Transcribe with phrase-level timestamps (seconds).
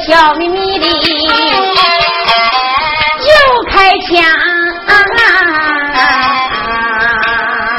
[0.00, 0.86] 笑眯眯的
[3.26, 4.24] 又开枪。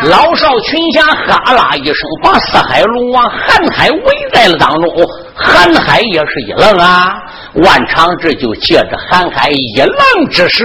[0.03, 4.89] 老少群侠哈啦一声，把四海龙王韩海围在了当中。
[5.35, 7.13] 韩海也是一愣啊，
[7.55, 10.63] 万长志就借着韩海一愣之时，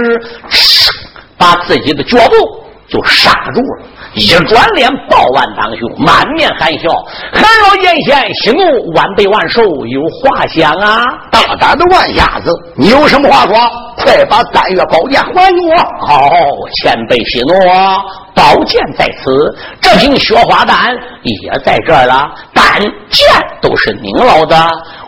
[1.37, 3.83] 把自己的脚步就刹住了。
[4.15, 6.89] 一转脸，抱腕当胸，满面含笑。
[7.33, 11.03] 韩老眼前息怒，晚辈万寿有话讲啊！
[11.29, 13.55] 大胆的万瞎子，你有什么话说？
[13.97, 16.07] 快把丹月宝剑还给我！
[16.07, 16.29] 好，
[16.75, 17.97] 前辈息怒啊，
[18.33, 22.29] 宝剑在此，这瓶雪花丹也在这儿了。
[22.53, 23.27] 丹剑
[23.61, 24.55] 都是您老的，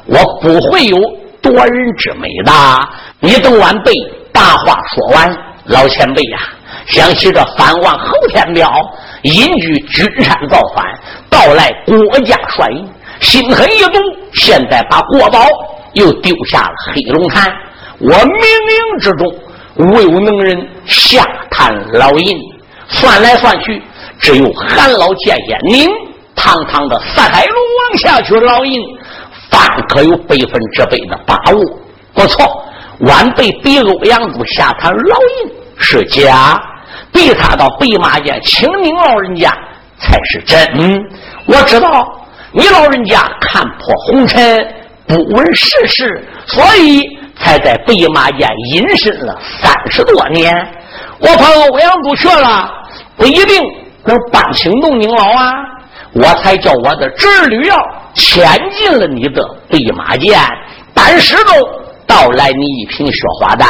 [0.05, 0.97] 我不会有
[1.41, 2.51] 夺人之美的。
[3.19, 3.93] 你等晚辈
[4.33, 6.39] 把话说完，老前辈呀。
[6.87, 8.71] 想起这藩王侯天彪
[9.23, 10.85] 隐居君山造反，
[11.29, 12.89] 到来国家帅印，
[13.19, 13.99] 心狠一毒，
[14.33, 15.45] 现在把国宝
[15.93, 17.51] 又丢下了黑龙潭。
[17.99, 22.37] 我冥冥之中未有能人下探老尹，
[22.87, 23.81] 算来算去，
[24.19, 25.89] 只有韩老见先您
[26.35, 28.81] 堂堂的四海龙王下去老尹，
[29.51, 31.61] 方可有百分之百的把握。
[32.13, 32.63] 不错，
[33.01, 36.57] 晚辈比欧阳都下探老尹是假。
[37.17, 39.51] 逼他到北马涧请您老人家
[39.97, 41.03] 才是真。
[41.47, 42.07] 我知道
[42.51, 44.55] 你老人家看破红尘，
[45.07, 47.03] 不问世事，所以
[47.39, 50.55] 才在北马涧隐身了三十多年。
[51.17, 52.71] 我怕欧阳都去了，
[53.15, 53.63] 不一定
[54.05, 55.51] 能帮请动您老啊。
[56.13, 57.75] 我才叫我的侄女要
[58.13, 60.39] 潜进了你的北马剑，
[60.93, 61.51] 但是都
[62.05, 63.67] 盗来你一瓶雪花丹，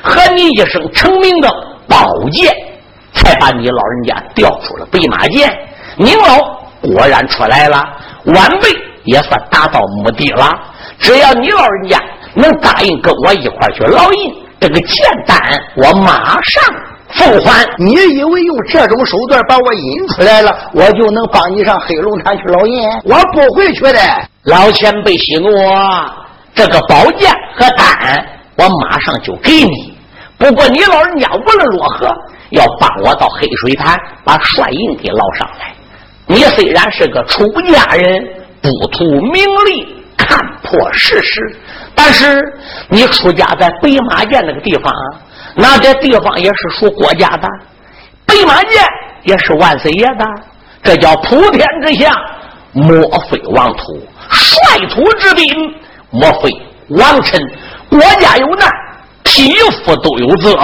[0.00, 1.52] 和你一生成名的。
[1.90, 2.54] 宝剑，
[3.18, 5.48] 才把你老人家调出了北马涧。
[5.96, 6.38] 您老
[6.80, 7.84] 果然出来了，
[8.26, 8.68] 晚辈
[9.04, 10.48] 也算达到目的了。
[10.98, 11.98] 只要你老人家
[12.34, 15.38] 能答应跟我一块去捞印，这个剑丹
[15.76, 16.62] 我马上
[17.10, 17.64] 奉还。
[17.78, 22.88] 你以为用这种手段把我引出来了，我就能帮你上黑龙潭去捞印？
[23.04, 24.00] 我不会去的。
[24.44, 25.48] 老前辈息怒，
[26.54, 28.26] 这个宝剑和丹，
[28.56, 29.98] 我马上就给你。
[30.38, 32.08] 不过你老人家无论如何
[32.50, 35.74] 要帮我到黑水潭把帅印给捞上来。
[36.26, 38.28] 你虽然是个出家人，
[38.60, 41.40] 不图名利，看破世事，
[41.94, 42.42] 但是
[42.88, 44.92] 你出家在北马涧那个地方，
[45.54, 47.48] 那这地方也是属国家的，
[48.26, 48.84] 北马涧
[49.24, 50.24] 也是万岁爷的，
[50.82, 52.14] 这叫普天之下
[52.72, 52.94] 莫
[53.30, 55.46] 非王土，率土之滨
[56.10, 56.50] 莫非
[56.88, 57.40] 王臣，
[57.88, 58.70] 国家有难。
[59.24, 59.52] 匹
[59.84, 60.56] 夫都有责，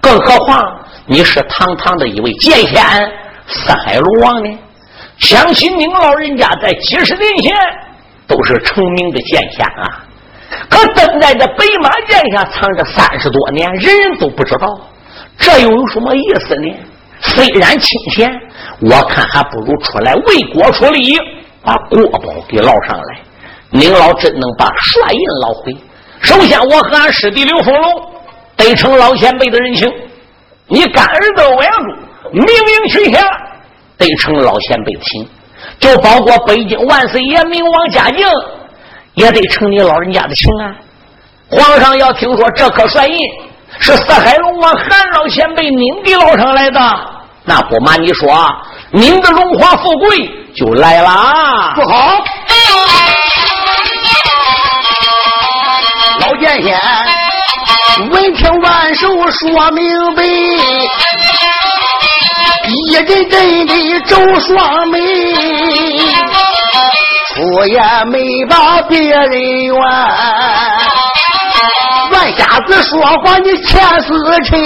[0.00, 0.60] 更何况
[1.06, 2.82] 你是堂堂的一位剑仙
[3.46, 4.58] 四海龙王呢？
[5.18, 7.54] 相信您老人家在几十年前
[8.26, 10.02] 都是成名的剑仙啊，
[10.70, 14.66] 可登在这白马剑下藏着三十多年，人人都不知道，
[15.38, 16.74] 这又有什么意思呢？
[17.20, 18.30] 虽然清闲，
[18.80, 21.18] 我看还不如出来为国出力，
[21.62, 23.20] 把国宝给捞上来。
[23.70, 25.76] 您老真能把帅印捞回？
[26.20, 28.12] 首先，我和俺师弟刘凤龙
[28.56, 29.88] 得承老前辈的人情；
[30.68, 31.90] 你干儿子欧阳柱
[32.32, 33.20] 明明取下
[33.98, 35.28] 得承老前辈的情，
[35.78, 38.26] 就包括北京万岁爷明王嘉靖
[39.14, 40.74] 也得承你老人家的情啊！
[41.50, 43.16] 皇上要听说这颗帅印
[43.78, 46.80] 是四海龙王韩老前辈您给捞上来的，
[47.44, 48.50] 那不瞒你说，
[48.90, 51.74] 您的荣华富贵就来了。
[51.76, 52.24] 不好！
[56.20, 56.80] 老剑仙
[57.96, 60.24] 闻听万寿说明白，
[62.66, 64.98] 一阵阵的皱双眉，
[67.34, 69.76] 出言没把别人怨。
[72.10, 74.08] 万瞎子说话你欠死
[74.44, 74.60] 沉，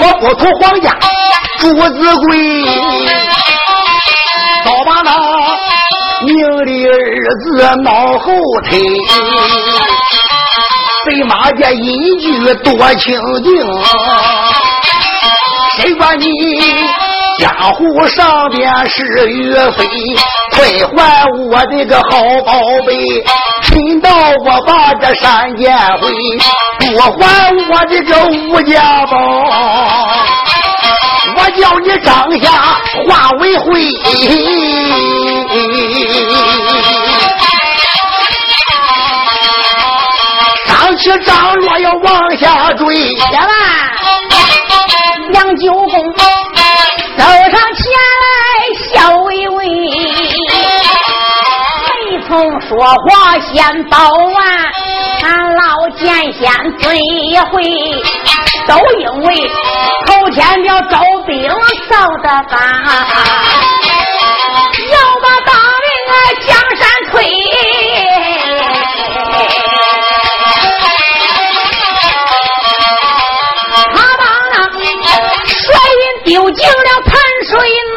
[0.00, 0.90] 我不图皇家
[1.58, 2.28] 朱子贵。
[4.64, 5.12] 早把那
[6.24, 6.92] 命里二
[7.40, 8.32] 字脑后
[8.68, 8.78] 推，
[11.06, 13.52] 飞马家隐居多清净，
[15.76, 16.26] 谁管你
[17.38, 19.86] 江湖上边是与非？
[20.50, 22.10] 快还我的个好
[22.44, 22.52] 宝
[22.84, 23.22] 贝！
[23.62, 24.10] 贫道
[24.44, 26.10] 我把这山涧回，
[26.80, 29.16] 不还我的个吴家宝。
[31.38, 32.50] 我叫你张下
[33.06, 33.68] 化为灰，
[40.98, 43.14] 起张罗要往下追。
[43.14, 43.48] 行吧，
[45.32, 47.86] 杨九公走上前
[48.24, 48.34] 来
[48.92, 49.64] 笑微微，
[51.86, 52.28] 没曾
[52.62, 54.36] 说话先报完，
[55.22, 56.02] 俺老剑
[56.32, 56.50] 仙
[56.80, 57.62] 尊一回，
[58.68, 59.34] 都因为
[60.06, 61.50] 头天叫招兵
[61.88, 62.60] 扫得干，
[64.90, 65.50] 要把大
[65.82, 66.12] 明啊
[66.46, 66.80] 江山
[67.10, 67.14] 推。
[73.94, 74.22] 他把
[74.52, 74.54] 那
[75.46, 75.56] 帅
[75.98, 77.10] 印丢进了潭
[77.48, 77.50] 水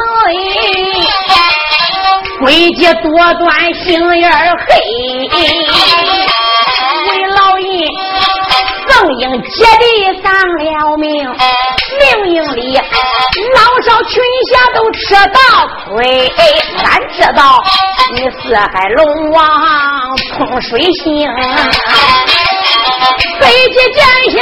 [2.40, 3.84] 诡计多端，心
[4.20, 4.26] 眼
[4.66, 4.70] 黑。
[9.02, 9.84] 为老爷正应姐弟
[10.22, 11.06] 丧了命，
[11.98, 15.38] 命营里老少群侠都吃到
[15.88, 16.32] 亏。
[16.84, 17.62] 俺知道
[18.14, 19.40] 你四海龙王
[20.36, 21.28] 通水性，
[23.40, 24.00] 北极剑
[24.30, 24.40] 仙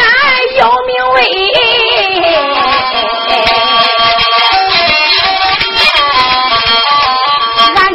[0.58, 1.18] 有名为。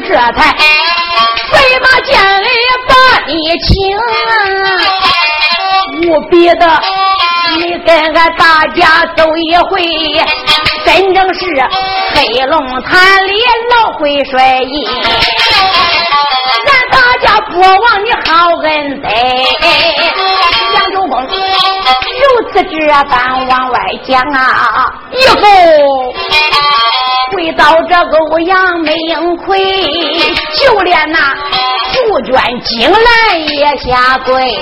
[0.08, 0.40] 这才
[1.52, 2.14] 飞马剑
[2.44, 2.48] 里
[2.88, 2.94] 把
[3.26, 3.74] 你请，
[6.08, 6.82] 务必的
[7.58, 9.82] 你跟俺大家走一回，
[10.86, 11.40] 真正是
[12.14, 13.34] 黑龙潭里
[13.72, 14.88] 老会摔印，
[16.66, 19.08] 咱大家不忘你好恩德。
[20.76, 22.76] 杨九公如此这
[23.06, 25.40] 般往外讲啊，以后。
[27.36, 29.60] 回到这个欧阳没应亏，
[30.58, 31.36] 就连那
[31.92, 34.58] 杜鹃金兰也下跪，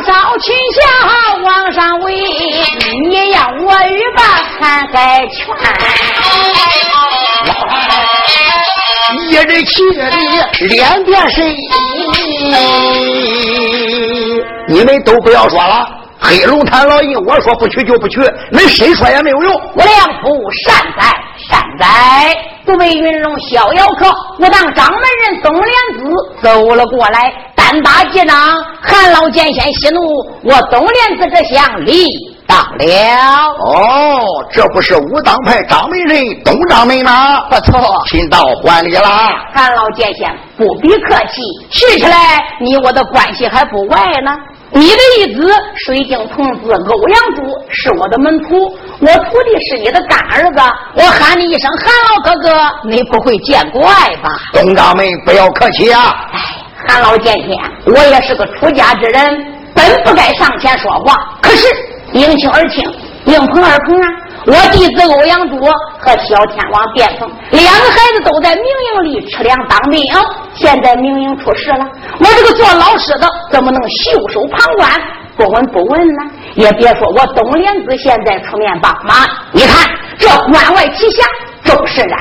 [0.00, 0.80] 老少群侠
[1.42, 2.14] 往上围，
[3.10, 4.22] 你呀我与把
[4.58, 5.46] 看海全，
[9.28, 10.08] 一人气的
[10.68, 11.54] 脸变神，
[14.68, 15.86] 你们都不要说了。
[16.22, 18.20] 黑龙潭老爷，我说不去就不去，
[18.52, 19.52] 恁谁说也没有用。
[19.74, 21.14] 我梁父善哉
[21.50, 24.06] 善哉，不为云龙逍遥客。
[24.38, 26.10] 我当掌门人东莲子
[26.42, 27.32] 走了过来，
[27.70, 28.36] 单打结账，
[28.82, 30.00] 韩老剑仙息怒，
[30.42, 32.04] 我东莲子这乡礼
[32.44, 32.84] 当了。
[33.64, 37.48] 哦，这不是武当派掌门人东掌门吗？
[37.48, 39.08] 不错，贫道还礼了。
[39.54, 44.36] 韩老剑仙不必客气，提起来你我的关系还不外呢。
[44.72, 45.52] 你的义子
[45.84, 48.66] 水晶童子欧阳柱是我的门徒，
[49.00, 50.60] 我徒弟是你的干儿子，
[50.94, 53.82] 我喊你一声韩老哥哥，你不会见怪
[54.22, 54.36] 吧？
[54.52, 56.14] 东掌门不要客气啊！
[56.32, 56.38] 哎，
[56.88, 57.56] 韩老剑仙，
[57.86, 61.66] 我也是个出家之人，本不该上前说话，可是
[62.12, 62.84] 应情而亲，
[63.24, 64.08] 应捧而捧啊！
[64.46, 65.56] 我弟子欧阳柱
[65.98, 70.02] 和小天王卞凤两个孩子都在明营里吃粮当兵，
[70.54, 71.84] 现在明营出事了，
[72.18, 74.90] 我这个做老师的怎么能袖手旁观、
[75.36, 76.22] 不闻不问呢？
[76.54, 79.86] 也别说我东莲子现在出面帮忙，你看
[80.18, 81.22] 这关外旗下
[81.62, 82.18] 周世然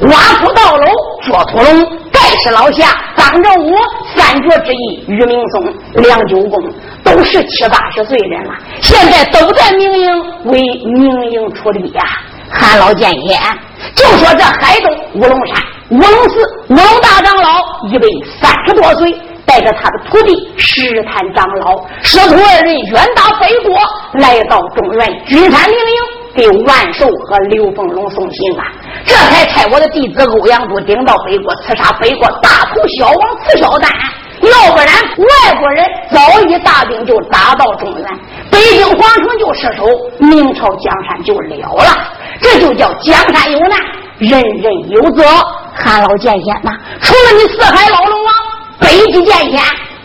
[0.00, 0.86] 挖土道楼
[1.22, 2.86] 捉土龙，盖世老侠
[3.16, 3.72] 张正武
[4.14, 6.62] 三绝之一于明松梁九公。
[7.04, 12.02] 都是七八十岁人了，现在都在明营为明营出力呀。
[12.50, 13.38] 韩老见仙，
[13.94, 17.60] 就说这海东乌龙山乌龙寺乌龙大长老
[17.90, 18.08] 一位
[18.40, 23.78] 三十多岁，带着他的徒弟石坛长老师徒二人远大北国，
[24.14, 25.86] 来到中原君山明营，
[26.34, 28.64] 给万寿和刘凤龙送信啊。
[29.06, 33.90] 这才差我的弟子欧阳柱顶到北国，刺杀北国大头小王刺小丹。
[34.42, 38.04] 要不然，外国人早已大兵就打到中原，
[38.50, 39.86] 北京皇城就失守，
[40.18, 41.96] 明朝江山就了了。
[42.42, 43.78] 这就叫江山有难，
[44.18, 45.24] 人人有责。
[45.76, 48.34] 韩老剑仙呐，除了你四海老龙王，
[48.80, 49.60] 北极剑仙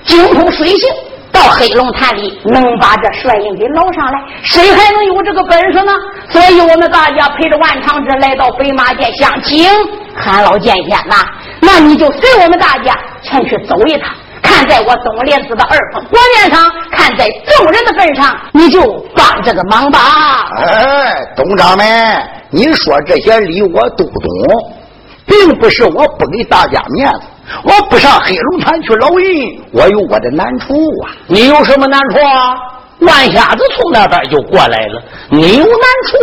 [0.05, 0.89] 精通水性，
[1.31, 5.91] 到黑龙潭里能把这帅印给捞上来，谁还能有这个本事呢？
[6.29, 9.69] 所以我们大家陪着万长志来到北马殿相亲
[10.15, 11.15] 韩老剑仙呐，
[11.61, 14.13] 那你就随我们大家前去走一趟。
[14.41, 18.81] 看在我东莲子的二分国面上，看在众人的份上，你就
[19.15, 19.99] 帮这个忙吧。
[20.57, 21.85] 哎，东掌门，
[22.49, 24.73] 你说这些理我都懂，
[25.25, 27.21] 并不是我不给大家面子。
[27.63, 29.27] 我不上黑龙潭去捞人，
[29.71, 31.11] 我有我的难处啊。
[31.27, 32.55] 你有什么难处啊？
[32.99, 36.17] 万瞎子从那边就过来了，你有难处？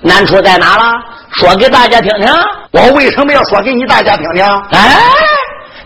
[0.00, 0.92] 难处在哪了？
[1.32, 2.32] 说给大家听听。
[2.72, 4.44] 我为什么要说给你大家听听？
[4.70, 5.00] 哎。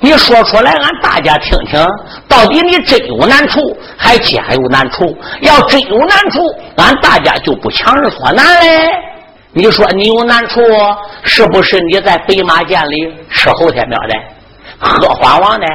[0.01, 1.85] 你说出来，俺大家听听，
[2.29, 3.61] 到底你真有难处，
[3.97, 5.05] 还假有难处？
[5.41, 6.41] 要真有难处，
[6.77, 8.89] 俺大家就不强人所难嘞。
[9.53, 10.61] 你说你有难处，
[11.25, 14.15] 是不是你在北马涧里吃后天庙的，
[14.79, 15.67] 喝花王的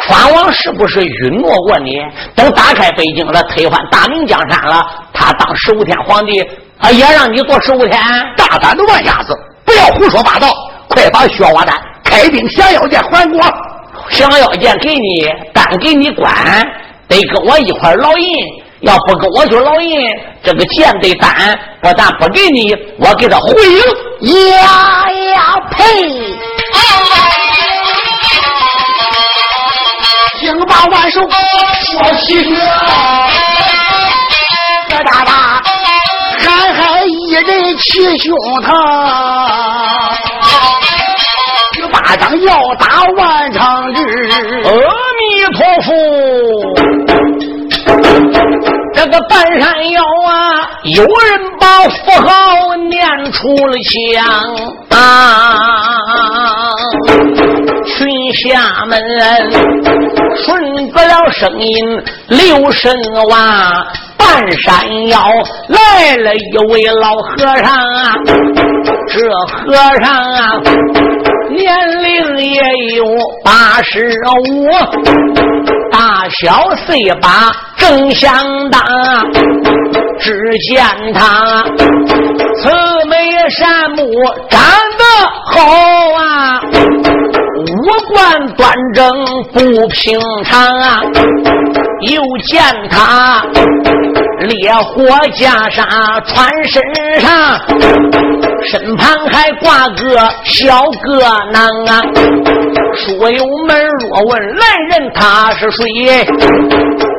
[0.00, 2.00] ，fran 王是不是允诺过你？
[2.34, 6.40] 等打开北京了，推翻大明江山了，他当十五天皇帝
[6.78, 8.00] 啊，也让你做十五天？
[8.36, 10.48] 大胆的万瞎子，不要胡说八道！
[10.88, 13.40] 快把薛花丹开兵降妖剑还我！
[14.10, 16.32] 降妖剑给你，单给你管，
[17.08, 18.36] 得跟我一块劳印。
[18.80, 19.98] 要不跟我去老印，
[20.44, 24.60] 这个剑得单，不但不给你，我给他回应。
[24.60, 26.55] 呀呀呸！
[30.66, 32.56] 听罢万寿说起学，
[34.88, 35.62] 这大大
[36.38, 38.66] 憨憨一人齐胸膛，
[41.78, 43.98] 一巴掌要打万长日。
[44.64, 44.70] 阿
[45.20, 45.22] 弥
[45.54, 45.88] 陀佛，
[48.94, 54.24] 这个半山腰啊，有人把符号念出了响
[54.90, 54.98] 啊。
[57.86, 59.00] 群下们
[60.44, 62.94] 顺不了声音留神
[63.28, 63.86] 哇，
[64.18, 65.18] 半山腰
[65.68, 68.14] 来了一位老和尚啊，
[69.08, 70.60] 这和尚啊
[71.50, 72.60] 年龄也
[72.96, 73.04] 有
[73.44, 74.12] 八十
[74.50, 74.68] 五，
[75.90, 78.30] 大小岁把正相
[78.68, 78.82] 当，
[80.18, 80.36] 只
[80.68, 81.64] 见他
[82.56, 82.68] 慈
[83.08, 83.14] 眉
[83.48, 84.04] 善目，
[84.50, 84.60] 长
[84.98, 85.04] 得
[85.52, 85.62] 好
[86.18, 86.60] 啊。
[87.86, 89.14] 五官端正
[89.52, 91.00] 不平常啊，
[92.00, 93.44] 又见他
[94.40, 96.82] 烈火袈裟穿身
[97.20, 97.56] 上，
[98.64, 101.20] 身旁还挂个小个
[101.52, 102.02] 囊啊。
[102.96, 106.26] 书友们若问来人他是谁，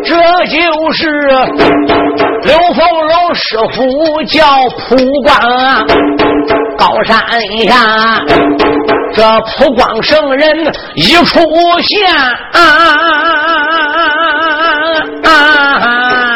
[0.03, 0.15] 这
[0.47, 1.09] 就是
[2.43, 4.45] 刘凤荣师傅叫
[4.79, 5.81] 普光啊，
[6.77, 7.17] 高山
[7.65, 8.21] 下。
[9.17, 9.24] 这
[9.57, 11.39] 普光圣人一出
[11.81, 12.07] 现，
[12.53, 12.62] 啊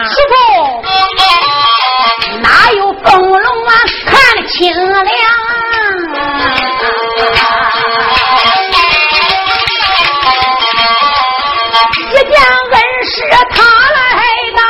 [0.07, 0.33] 师傅
[2.41, 3.71] 哪有风龙啊？
[4.07, 5.05] 看得清亮。
[12.09, 12.33] 一见
[12.71, 13.13] 恩师
[13.51, 13.61] 他
[13.93, 14.01] 来
[14.57, 14.61] 到，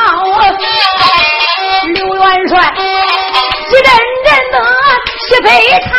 [1.93, 2.53] 刘元帅
[3.69, 3.87] 一阵
[4.25, 4.55] 阵的
[5.29, 5.47] 喜悲
[5.85, 5.89] 叹。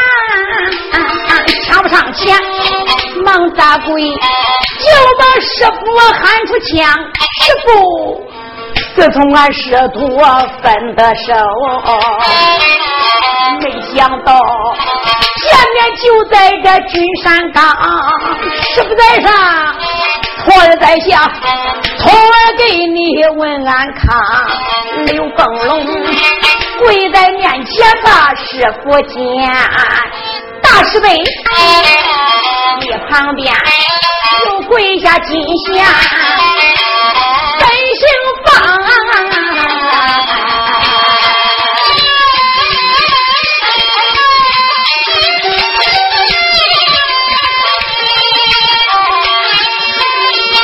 [3.24, 4.16] 忙砸跪，就
[5.18, 5.80] 把师傅
[6.12, 6.70] 喊出枪。
[7.40, 7.68] 师傅，
[8.94, 10.18] 自从俺师徒
[10.62, 11.34] 分的手，
[13.60, 14.40] 没想到
[15.40, 17.62] 见面就在这君山岗。
[18.74, 19.30] 师傅在上，
[20.44, 21.30] 徒儿在下，
[21.98, 24.00] 徒儿给你问安康。
[25.06, 25.70] 刘凤龙
[26.80, 29.18] 跪在面前把师傅见。
[30.62, 31.08] 大师辈，
[32.80, 33.54] 你旁边
[34.46, 35.84] 又跪下金霞，
[37.58, 38.02] 本姓
[38.44, 38.50] 方，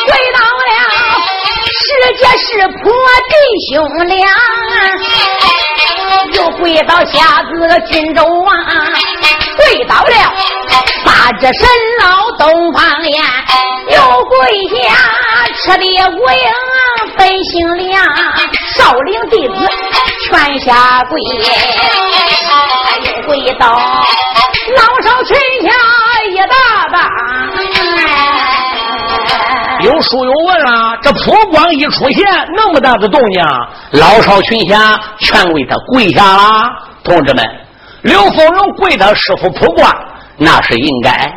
[0.07, 0.71] 跪到了
[1.75, 1.87] 世
[2.17, 2.83] 界是破
[3.29, 3.35] 弟
[3.73, 3.75] 兄
[4.07, 4.17] 俩，
[6.35, 7.51] 又跪到下子
[7.91, 8.51] 荆州啊。
[9.59, 10.33] 跪倒了
[11.05, 11.69] 把这神
[12.01, 13.23] 老东方眼，
[13.91, 14.37] 又跪
[14.69, 14.77] 下
[15.57, 16.53] 吃的无影
[17.17, 18.05] 本姓梁，
[18.77, 19.55] 少领弟子
[20.29, 21.21] 全下跪，
[23.05, 23.67] 又跪到
[24.77, 25.69] 老少群下
[26.31, 26.55] 一大
[26.93, 26.97] 帮。
[29.81, 32.25] 有书友问了：这普光一出现，
[32.55, 33.45] 那么大的动静，
[33.93, 36.69] 老少群侠全为他跪下了，
[37.05, 37.45] 同志们。
[38.03, 39.93] 刘凤荣跪他师傅普光，
[40.37, 41.31] 那是应该。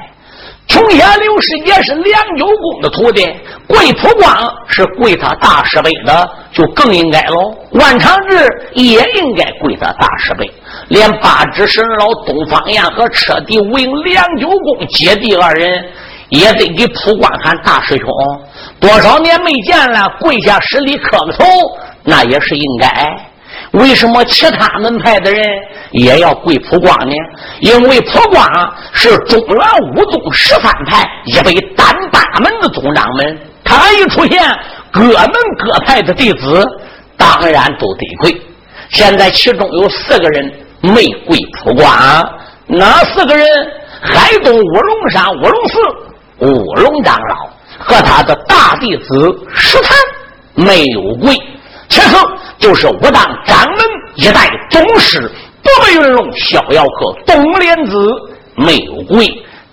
[0.68, 3.27] 从前刘世杰是梁九公的徒弟，
[3.68, 4.34] 跪普光
[4.68, 7.53] 是跪他大师辈的，就更应该喽。
[7.72, 10.50] 万长志也应该跪他大师辈，
[10.88, 15.84] 连八指神老东方燕和彻底无影梁九公姐弟二人，
[16.30, 18.08] 也得给普光喊大师兄。
[18.80, 21.46] 多少年没见了，跪下施礼磕个头，
[22.03, 23.31] 那也是应该。
[23.72, 25.42] 为什么其他门派的人
[25.92, 27.16] 也要跪普光呢？
[27.62, 28.46] 因为普光
[28.94, 29.58] 是中原
[29.96, 34.44] 五宗十三派一位单八门的宗长们，他一出现，
[34.92, 36.68] 各门各派的弟子
[37.16, 38.42] 当然都得跪。
[38.90, 41.90] 现在其中有四个人没跪普光，
[42.68, 43.48] 哪四个人？
[44.04, 45.80] 海东五龙山五龙寺
[46.40, 47.36] 五龙长老
[47.78, 49.06] 和他的大弟子
[49.54, 49.96] 石潭
[50.56, 51.38] 没有跪。
[51.92, 52.16] 其次
[52.58, 53.78] 就是武当掌门
[54.16, 55.30] 一代宗师
[55.62, 58.10] 不白云龙逍遥客董莲子
[58.56, 59.28] 没有跪，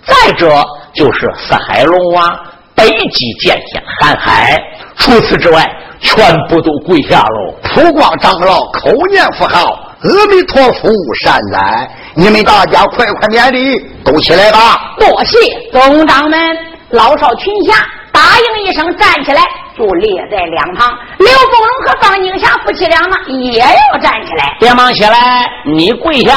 [0.05, 2.29] 再者就是四海龙王
[2.75, 4.61] 北极剑仙瀚海。
[4.97, 5.65] 除此之外，
[6.01, 7.55] 全部都跪下喽。
[7.63, 10.89] 普光长老口念佛号，阿弥陀佛，
[11.21, 11.89] 善哉！
[12.15, 14.95] 你们大家快快免礼，都起来吧。
[14.99, 15.37] 多谢
[15.71, 16.39] 总掌门，
[16.89, 17.73] 老少群侠
[18.11, 19.41] 答应一声，站起来
[19.79, 20.89] 就列在两旁。
[21.17, 24.57] 刘凤龙和方景霞夫妻俩呢，也要站起来。
[24.59, 26.35] 连忙起来，你跪下。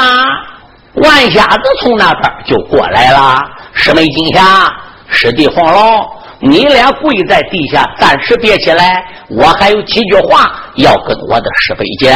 [0.94, 3.42] 万瞎子从那边就过来了。
[3.72, 4.72] 师妹金霞，
[5.08, 6.06] 师弟黄龙，
[6.38, 9.04] 你俩跪在地下，暂时别起来。
[9.28, 12.12] 我还有几句话要跟我的师辈讲。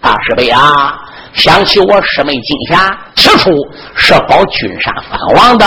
[0.00, 0.98] 大师辈啊，
[1.34, 3.50] 想起我师妹金霞，起初
[3.94, 5.66] 是保君山藩王的，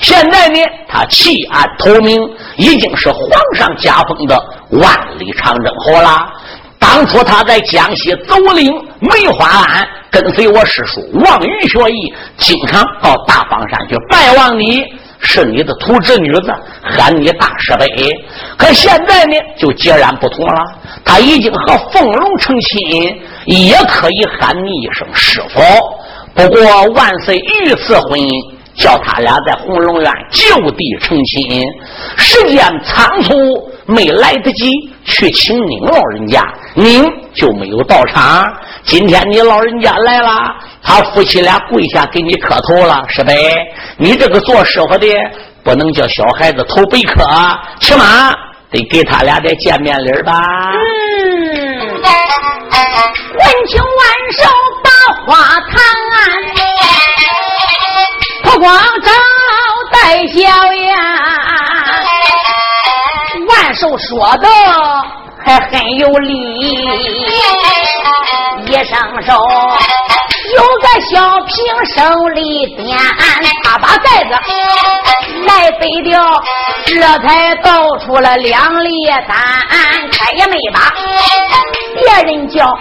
[0.00, 0.58] 现在呢，
[0.88, 2.18] 他弃暗投明，
[2.56, 3.20] 已经是皇
[3.54, 6.26] 上加封的万里长征侯了。
[6.78, 14.82] 当初他在江西走岭梅花庵跟随我师叔王宇学艺，经常到大方山去拜望你，
[15.20, 16.50] 是你的徒侄女子，
[16.82, 17.86] 喊你大师辈。
[18.56, 20.62] 可现在呢，就截然不同了，
[21.04, 25.60] 他已经和凤龙成亲，也可以喊你一声师傅。
[26.34, 28.59] 不过万岁御赐婚姻。
[28.80, 31.62] 叫他俩在红龙院就地成亲，
[32.16, 33.34] 时间仓促，
[33.84, 34.72] 没来得及
[35.04, 36.42] 去请您老人家，
[36.74, 38.42] 您就没有到场。
[38.84, 40.30] 今天你老人家来了，
[40.82, 43.34] 他夫妻俩跪下给你磕头了，是呗？
[43.98, 45.06] 你这个做师傅的
[45.62, 47.22] 不能叫小孩子头背磕，
[47.80, 48.34] 起码
[48.70, 50.40] 得给他俩点见面礼吧。
[50.72, 50.80] 嗯，
[53.36, 53.92] 问情万
[54.32, 54.48] 寿
[54.82, 54.90] 把
[55.26, 56.69] 花谈。
[58.60, 59.10] 光照
[59.90, 60.40] 带笑
[60.74, 60.94] 呀，
[63.48, 64.46] 万寿说的
[65.42, 66.34] 还很有理。
[68.66, 68.94] 一伸
[69.26, 69.32] 手，
[70.54, 71.56] 有个小瓶
[71.96, 72.94] 手里掂，
[73.64, 74.30] 他把盖子
[75.48, 76.22] 来背掉，
[76.84, 78.90] 这才倒出了两粒
[79.26, 79.32] 丹，
[80.12, 80.92] 开也没把
[81.96, 82.78] 别人叫。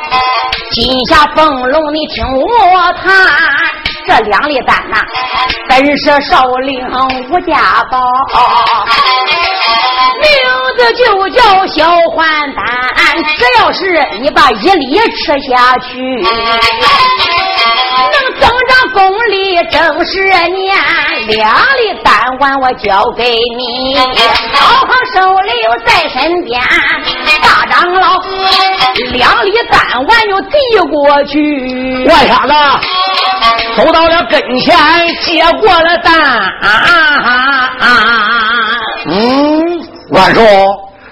[0.71, 3.09] 金下凤龙，你听我谈。
[4.07, 4.97] 这两粒丹呐，
[5.67, 6.79] 本是少林
[7.29, 7.99] 吴家宝，
[10.21, 10.27] 名
[10.77, 12.17] 字就叫小还
[12.55, 12.59] 丹。
[13.37, 13.81] 只要是
[14.21, 15.89] 你把一粒吃下去，
[18.39, 20.75] 增长功力正十年。
[21.27, 23.97] 两粒丹丸我交给你，
[24.53, 26.61] 好好收留在身边。
[27.41, 28.19] 大长老，
[29.11, 30.57] 两粒丹丸就递
[30.89, 32.05] 过去。
[32.07, 32.53] 外傻子。
[33.75, 34.75] 走到了跟前，
[35.21, 36.13] 接过了单。
[39.05, 39.79] 嗯，
[40.11, 40.41] 万寿，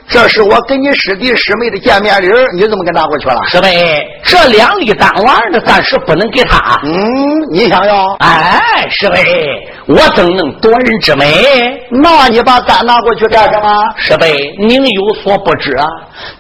[0.09, 3.41] 这是我跟你师弟师妹的见面礼你怎么给拿过去了？
[3.47, 6.79] 师妹，这两粒丹丸的暂时不能给他。
[6.83, 6.93] 嗯，
[7.51, 8.15] 你想要？
[8.19, 9.21] 哎，师妹，
[9.85, 11.77] 我怎能夺人之美？
[11.91, 13.69] 那你把丹拿过去干什么？
[13.97, 15.85] 师妹，您有所不知啊。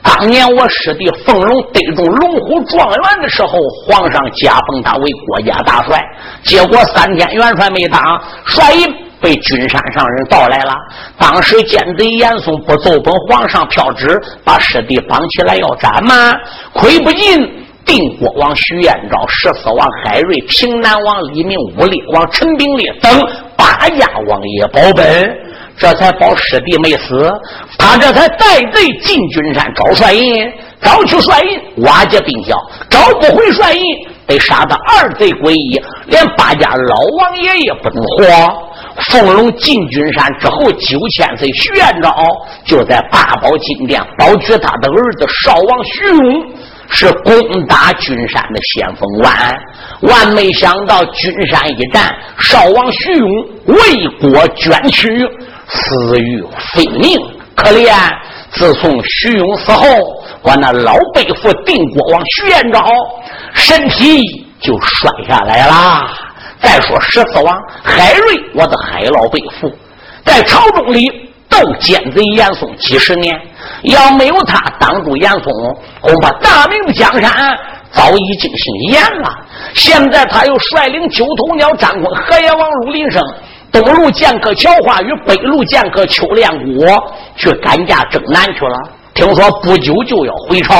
[0.01, 6.01] 当年我师弟凤龙得中龙虎状元的时候，皇上加封他为国家大帅，
[6.43, 8.01] 结果三天元帅没当，
[8.45, 8.87] 帅印
[9.21, 10.73] 被君山上人盗来了。
[11.17, 16.33] 当时奸贼严嵩不奏本皇上票旨，把师弟绑起来要斩吗？
[16.73, 17.37] 亏不尽
[17.85, 23.11] 定国王徐彦昭、十四王海瑞、平南王李明、武烈王陈炳烈等
[23.55, 25.29] 八家王爷保本。
[25.79, 27.31] 这才保师弟没死，
[27.77, 30.51] 他这才带队进军山找帅印，
[30.81, 33.83] 找去帅印瓦解兵校，找不回帅印，
[34.25, 38.25] 被杀的二贼归一，连八家老王爷也不能活。
[38.97, 42.13] 凤龙进军山之后，九千岁徐元昭
[42.65, 46.53] 就在八宝金殿保举他的儿子少王徐勇
[46.89, 49.33] 是攻打君山的先锋官，
[50.01, 53.29] 万没想到君山一战，少王徐勇
[53.65, 55.09] 为国捐躯。
[55.69, 56.41] 死于
[56.73, 57.19] 非命，
[57.53, 57.93] 可怜！
[58.51, 59.85] 自从徐勇死后，
[60.41, 62.81] 我那老背父定国王徐延昭
[63.53, 64.23] 身体
[64.61, 66.07] 就衰下来了。
[66.61, 69.71] 再说十四王海瑞，我的海老背父，
[70.25, 71.09] 在朝中里
[71.49, 73.39] 斗奸贼严嵩几十年，
[73.83, 75.43] 要没有他挡住严嵩，
[76.01, 77.31] 恐怕大明的江山
[77.91, 79.33] 早已经姓严了。
[79.73, 83.23] 现在他又率领九头鸟张坤、河野王陆林生。
[83.69, 88.77] 东路剑客乔化与北路剑客邱连国去赶驾征南去了。
[89.13, 90.75] 听说不久就要回朝，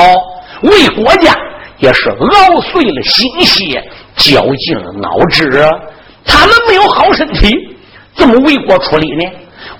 [0.62, 1.36] 为国家
[1.78, 3.84] 也是熬碎了心血，
[4.18, 5.50] 绞尽了脑汁。
[6.24, 7.56] 他们没有好身体，
[8.14, 9.24] 怎么为国出力呢？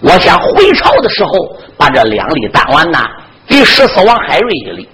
[0.00, 1.30] 我想回朝的时候，
[1.76, 3.04] 把这两粒丹丸呐，
[3.46, 4.88] 给十四王海瑞一粒，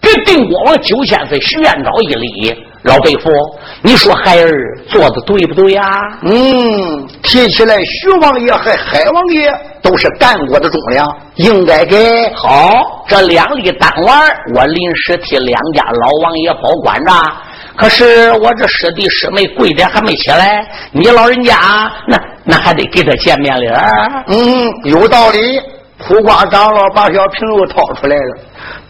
[0.00, 3.30] 给定国王九千岁徐彦昭一粒，老辈夫，
[3.82, 4.50] 你说孩儿
[4.88, 5.82] 做的对不对呀？
[6.22, 9.52] 嗯，提起来，徐王爷和海王爷
[9.82, 11.96] 都是干过的忠良，应该给。
[12.34, 14.20] 好，这两粒丹丸，
[14.54, 17.12] 我临时替两家老王爷保管着。
[17.76, 21.56] 可是我这师弟师妹跪点还没起来，你老人家
[22.06, 23.66] 那那还得给他见面礼
[24.28, 25.38] 嗯，有道理。
[25.96, 28.36] 苦瓜长老把小瓶又掏出来了，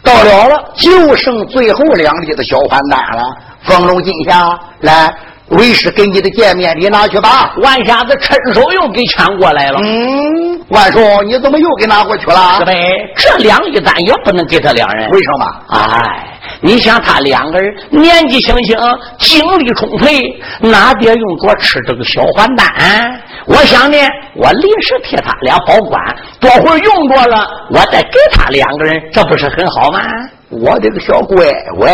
[0.03, 3.23] 到了了，就剩最后两粒的小还丹了。
[3.63, 4.49] 风龙金霞，
[4.81, 5.15] 来，
[5.49, 7.53] 为师给你的见面礼拿去吧。
[7.63, 9.79] 万瞎子趁手又给抢过来了。
[9.83, 12.57] 嗯，万叔，你怎么又给拿过去了？
[12.59, 12.75] 是呗，
[13.17, 15.09] 这两粒咱也不能给他两人。
[15.11, 15.47] 为什么？
[15.69, 16.31] 哎。
[16.61, 18.77] 你想他两个人年纪轻轻，
[19.19, 20.23] 精力充沛，
[20.61, 23.21] 哪点用着吃这个小还丹？
[23.47, 23.99] 我想呢，
[24.35, 26.01] 我临时替他俩保管，
[26.41, 30.01] 多会儿用着了，我再给他两个人，这不是很好吗？
[30.49, 31.45] 我的个小乖
[31.79, 31.91] 乖，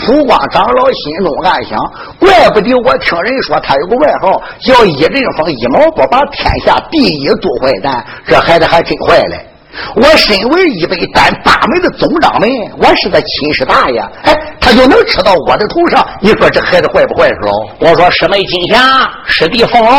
[0.00, 1.78] 福光长老心中暗想：
[2.18, 9.46] 怪不得我听人说他有个外号叫一阵风，一毛不拔天下第一毒坏蛋，这孩子还真坏嘞。
[9.94, 16.04] 我身为一百单八门的总掌门，我是他亲师大爷，哎，他就能吃到我的头上？
[16.20, 17.28] 你说这孩子坏不坏？
[17.28, 17.52] 是喽？
[17.78, 18.78] 我说师妹金霞，
[19.26, 19.92] 师弟凤龙，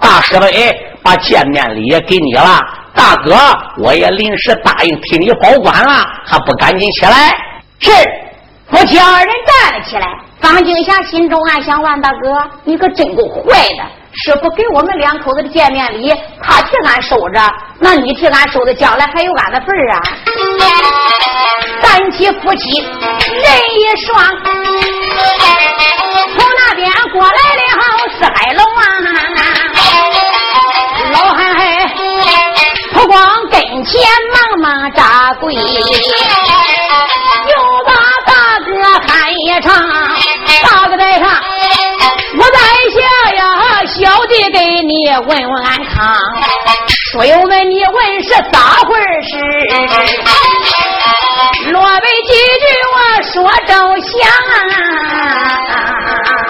[0.00, 2.60] 大师妹把见面礼也给你了，
[2.92, 3.36] 大哥
[3.78, 7.36] 我也临时答应替你保管了，还不赶紧起来？
[7.78, 7.92] 是，
[8.76, 10.06] 我叫二人站了起来。
[10.40, 13.42] 方金霞心中暗想：万大哥，你可真够坏
[13.78, 13.84] 的。
[14.12, 17.40] 师傅给我们两口子的见面礼，他替俺收着，
[17.78, 20.00] 那你替俺收的，将来还有俺的份儿啊！
[21.82, 24.16] 三妻夫妻人一双，
[26.36, 27.62] 从那边过来了
[28.18, 28.84] 四海龙啊，
[31.12, 31.64] 老汉嘿
[32.94, 33.18] 不光
[33.50, 34.00] 跟前
[34.32, 35.52] 忙忙扎跪，
[39.60, 39.70] 哥喊一场，
[40.62, 41.28] 大哥在上，
[42.38, 42.58] 我在
[42.90, 42.98] 下
[43.34, 43.42] 呀。
[43.86, 46.16] 小弟给你问问安康，
[46.88, 49.38] 书友们你问是咋回事？
[51.70, 52.64] 落尾几句
[52.94, 53.34] 我说
[53.66, 54.12] 着想。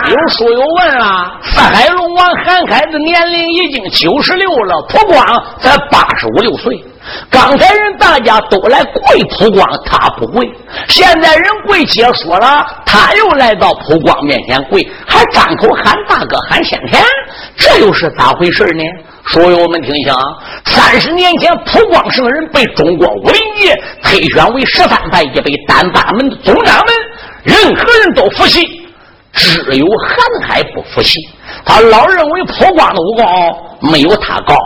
[0.09, 1.05] 有书友问了，
[1.43, 6.83] 四海龙王韩海的年龄已经九十六了，普光才八十五六岁。
[7.31, 10.51] 刚才人大家都来跪普光，他不跪。
[10.89, 17.05] 现在人跪解说了，他又来到普光面前跪，还张口喊大哥喊先天，
[17.57, 18.83] 这又是咋回事呢？
[19.27, 20.15] 书友们听清，
[20.67, 26.95] 三十年前普光圣人被中国武林界推选为十三派一百单八门的总掌门，
[27.43, 28.84] 任何人都服气。
[29.35, 31.19] 只有韩海不服气，
[31.65, 34.57] 他老认为普光的武功没有他高，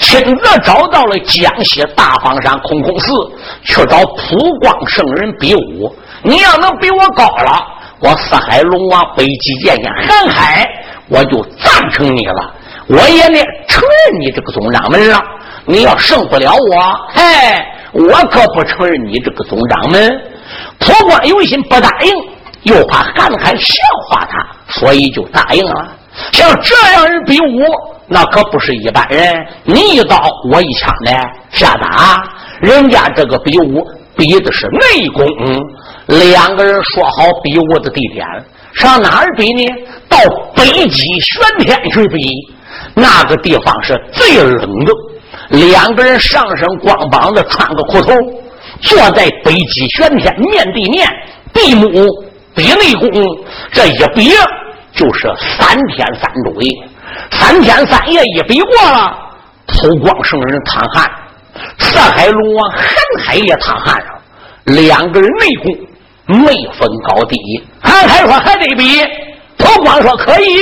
[0.00, 3.12] 亲自找到了江西大方山空空寺，
[3.62, 5.94] 去找普光圣人比武。
[6.22, 7.64] 你要能比我高了，
[8.00, 10.68] 我四海龙王北极剑仙韩海，
[11.08, 12.52] 我就赞成你了，
[12.88, 15.22] 我也呢承认你这个总掌门了。
[15.66, 17.22] 你要胜不了我，嘿，
[17.92, 20.10] 我可不承认你这个总掌门。
[20.80, 22.39] 普光有心不答应。
[22.62, 25.96] 又怕韩海笑话他，所以就答应了。
[26.32, 27.62] 像这样人比武，
[28.06, 29.46] 那可不是一般人。
[29.64, 30.20] 你一刀，
[30.52, 31.12] 我一枪的
[31.50, 32.22] 下打。
[32.60, 35.62] 人家这个比武比的是内功，嗯
[36.32, 38.26] 两个人说好比武的地点，
[38.74, 39.64] 上哪儿比呢？
[40.08, 40.18] 到
[40.54, 42.30] 北极玄天去比。
[42.94, 44.92] 那个地方是最冷的。
[45.48, 48.12] 两个人上身光膀子，穿个裤头，
[48.80, 51.08] 坐在北极玄天面对面，
[51.52, 51.88] 闭目。
[52.54, 53.10] 比内功，
[53.72, 54.30] 这一比
[54.92, 56.88] 就是三天三昼夜，
[57.30, 59.16] 三天三夜一比过了，
[59.66, 61.10] 普光圣人淌汗，
[61.78, 62.84] 四海龙王韩
[63.24, 64.20] 海也淌汗了，
[64.64, 67.36] 两个人内功没分高低。
[67.82, 69.00] 韩海说还得比，
[69.56, 70.58] 普光说可以，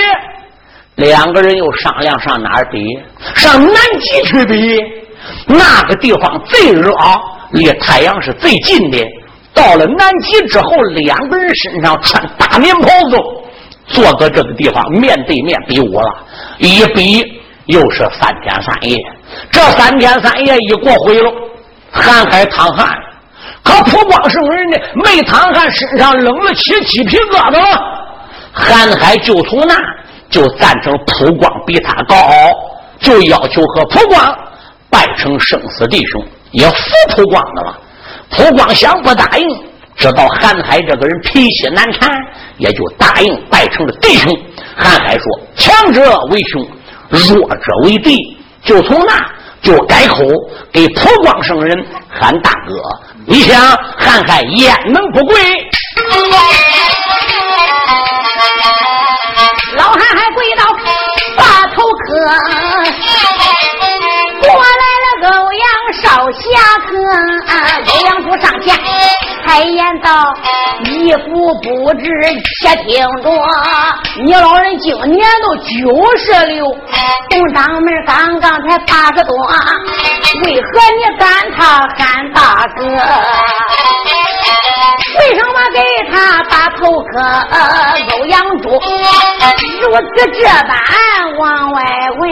[0.97, 2.99] 两个人又商量上哪儿比？
[3.35, 4.79] 上南极去比，
[5.47, 6.93] 那个地方最热，
[7.53, 8.99] 离太阳是最近的。
[9.59, 13.17] 到了南极之后，两个人身上穿大棉袍子，
[13.89, 16.09] 坐在这个地方面对面比武了。
[16.59, 17.25] 一比
[17.67, 18.97] 又是三天三夜，
[19.51, 21.33] 这三天三夜一过回了，
[21.91, 22.89] 韩海淌汗，
[23.65, 27.81] 可普光圣人呢没淌汗，身上冷了起鸡皮疙瘩了。
[28.53, 29.75] 韩海就从那
[30.31, 32.17] 就赞成普光比他高，
[33.01, 34.39] 就要求和普光
[34.89, 36.77] 拜成生死弟兄，也服
[37.17, 37.77] 普光的了。
[38.31, 39.49] 普光想不答应，
[39.97, 42.11] 知道韩海这个人脾气难缠，
[42.59, 44.33] 也就答应拜成了弟兄。
[44.77, 45.25] 韩海说
[45.57, 46.67] ：“强者为兄，
[47.09, 48.19] 弱者为弟。”
[48.65, 49.15] 就从那
[49.63, 50.19] 就改口
[50.73, 52.75] 给普光圣人喊大哥。
[53.25, 53.57] 你想，
[53.97, 55.41] 韩海焉能不跪？
[69.59, 70.33] 开言道
[70.87, 71.27] ：“义父
[71.65, 72.05] 不知，
[72.63, 73.29] 且听着，
[74.25, 76.65] 你老人今年都九十六，
[77.29, 79.35] 董掌门刚刚才八十多，
[80.45, 81.59] 为何你赶他
[81.99, 82.85] 喊大哥？
[85.19, 87.19] 为什么给他把头磕？
[88.17, 88.77] 欧阳珠如
[90.15, 90.73] 此这般
[91.37, 91.83] 往外
[92.21, 92.31] 问。”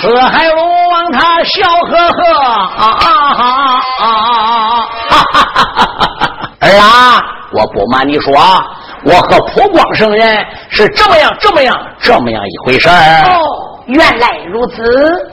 [0.00, 4.88] 四海龙王他笑呵呵，啊啊啊！
[6.60, 7.20] 儿啊，
[7.52, 8.32] 我不瞒你说，
[9.02, 13.24] 我和普光圣人是这么样、这么样、这么样一回事儿。
[13.24, 14.84] 哦，原来如此。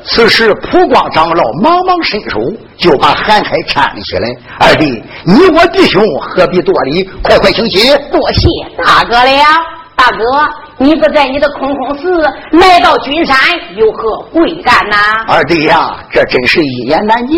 [0.04, 2.40] 此时普光长老忙忙伸手，
[2.76, 4.28] 就把韩开搀了起来。
[4.60, 7.04] 二弟，你我弟兄何必多礼？
[7.22, 7.96] 快快请起。
[8.12, 8.48] 多谢
[8.84, 9.44] 大哥了，
[9.96, 10.26] 大哥。
[10.78, 13.38] 你不在你的空空寺，来到君山
[13.78, 14.98] 有何贵干呐？
[15.28, 17.38] 二弟呀，这真是一言难尽。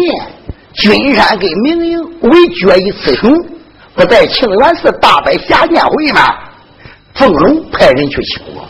[0.74, 3.32] 君山跟明营为决一雌雄，
[3.94, 6.36] 不在清源寺大摆下宴会吗？
[7.14, 8.68] 凤龙派人去请我，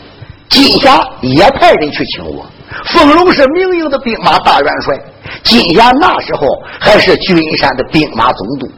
[0.50, 2.46] 金霞也派人去请我。
[2.84, 4.98] 凤龙是明营的兵马大元帅，
[5.44, 6.46] 金霞那时候
[6.78, 8.70] 还是君山的兵马总督。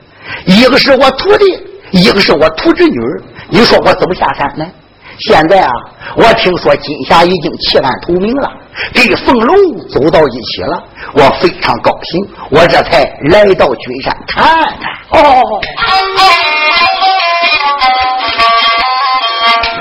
[0.44, 2.96] 一个是我徒弟，一个是我徒侄女
[3.48, 4.64] 你说我怎么下山呢？
[5.20, 5.70] 现在啊，
[6.16, 8.50] 我听说金霞已经弃暗投明了，
[8.94, 14.44] 跟凤龙走到一起了，我非常高兴，我这才来到君山看
[14.80, 15.22] 看。
[15.22, 15.42] 哦，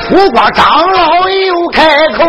[0.09, 2.25] 不光长老又开口，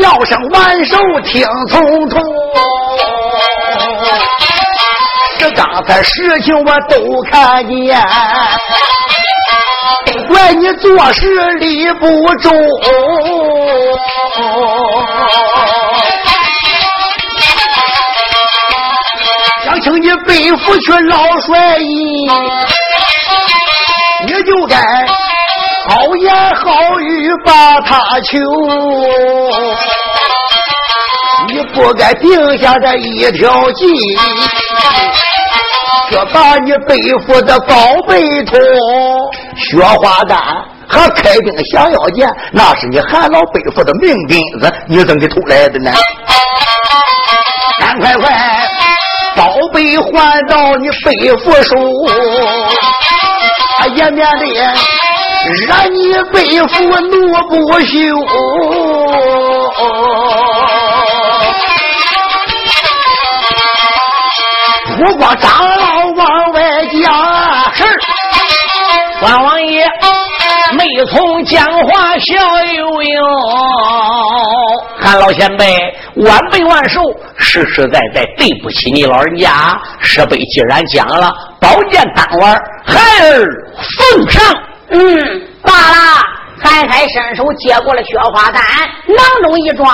[0.00, 2.22] 叫声万寿听从从，
[5.38, 8.02] 这刚才事情我都看见。
[10.28, 11.26] 怪你做事
[11.58, 12.50] 理不周，
[19.64, 22.28] 想请你背负去老帅印，
[24.26, 24.76] 你就该
[25.88, 28.38] 好言好语把他求，
[31.48, 33.84] 你不该定下这一条计。
[36.08, 37.74] 却把你背负的宝
[38.06, 38.56] 贝桶
[39.70, 40.38] 雪花丹
[40.88, 45.90] 和开兵降妖剑，那是你韩老背负的命根子，你怎么给偷来的呢？
[47.80, 48.32] 赶快快，
[49.34, 51.74] 宝贝还到你背负手，
[53.94, 54.46] 也免得
[55.66, 57.96] 让你背负怒不休。
[64.96, 67.35] 不光长老往外讲，是
[69.26, 69.84] 关王爷
[70.78, 72.36] 没从讲话笑
[72.74, 73.24] 悠悠。
[75.00, 75.66] 韩老前辈
[76.14, 77.00] 晚辈万寿，
[77.36, 79.76] 实实在在对不起你老人家。
[79.98, 83.44] 设备既然讲了，宝剑当晚孩儿
[83.98, 84.40] 奉上。
[84.90, 85.00] 嗯，
[85.60, 86.22] 罢了。
[86.62, 88.62] 韩海伸手接过了雪花丹，
[89.08, 89.92] 囊中一装，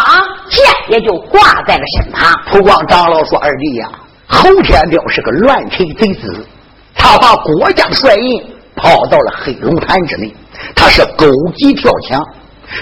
[0.51, 2.39] 剑也就挂在了身旁。
[2.51, 3.89] 普光长老说：“二弟呀。”
[4.29, 6.47] 侯天彪是个乱臣贼子，
[6.95, 8.45] 他把国家帅印
[8.83, 10.35] 跑到了黑龙潭之内，
[10.75, 12.21] 他是狗急跳墙。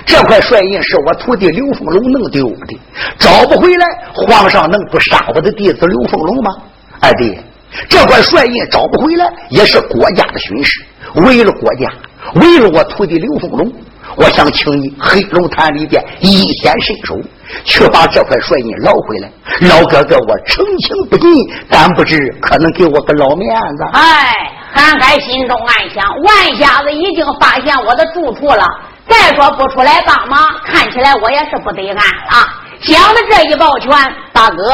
[0.06, 2.78] 这块帅印是我徒弟刘凤龙弄丢的，
[3.18, 6.56] 找不回来，皇上能不杀我的弟子刘凤龙吗？
[7.00, 7.38] 二弟，
[7.88, 10.80] 这块帅印找不回来，也是国家的损失，
[11.16, 11.92] 为了国家，
[12.36, 13.72] 为了我徒弟刘凤龙。
[14.16, 17.16] 我想请你黑龙潭里边一显身手，
[17.64, 19.30] 去把这块帅印捞回来。
[19.68, 21.30] 老哥哥，我诚情不尽，
[21.68, 23.84] 但不知可能给我个老面子。
[23.92, 24.32] 哎，
[24.80, 28.66] 韩开心中暗想：万瞎子已经发现我的住处了，
[29.06, 32.48] 再说不出来帮忙，看起来我也是不得安了。
[32.80, 33.90] 想着这一抱拳，
[34.32, 34.64] 大哥。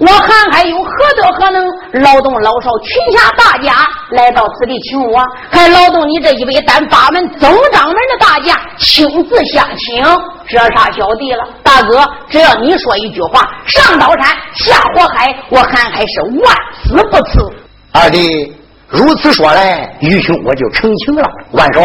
[0.00, 1.66] 我韩还有何德何能
[2.04, 3.72] 劳动老少群侠大家
[4.10, 5.20] 来到此地请我，
[5.50, 10.04] 还劳动你这一位单八门总掌门的大驾亲自相请，
[10.48, 11.44] 这啥小弟了？
[11.64, 17.52] 大哥，只要你说一句话，上刀山下火海，我韩海是万死不辞。
[17.92, 18.54] 二弟
[18.88, 21.28] 如此说来，愚兄我就成情了。
[21.52, 21.80] 万寿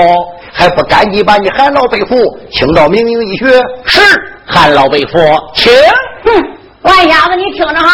[0.52, 2.16] 还不赶紧把你韩老伯父
[2.50, 3.46] 请到明营一学？
[3.86, 4.00] 是
[4.46, 5.20] 韩老伯父，
[5.54, 5.72] 请。
[6.24, 6.32] 哼。
[6.84, 7.89] 万瞎子，你听着哈，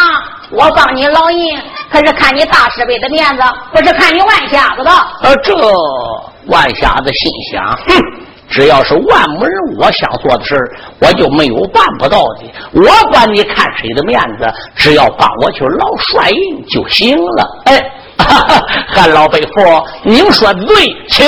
[0.52, 1.56] 我帮你老印，
[1.92, 4.92] 可是看你大师辈的面子，不是看你万瞎子的。
[5.22, 5.56] 呃，这
[6.48, 8.04] 万瞎子心想，哼，
[8.50, 10.56] 只要是万母人我想做的事
[11.00, 12.52] 我就没有办不到的。
[12.74, 17.62] 我管你看谁的面子，只要帮我去捞帅印就行了。
[17.66, 17.80] 哎，
[18.28, 18.64] 哈
[18.96, 20.76] 哈老伯父您说的对
[21.10, 21.26] 请。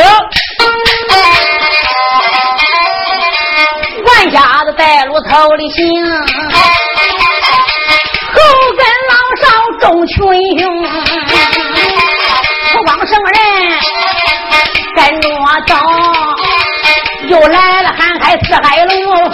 [4.05, 6.39] 万家的在路头里行后
[8.77, 9.43] 跟老少
[9.79, 10.15] 众群
[10.59, 10.83] 雄
[12.73, 13.39] 不光什么人
[14.95, 15.75] 跟着我走
[17.27, 19.31] 又来了喊海四海龙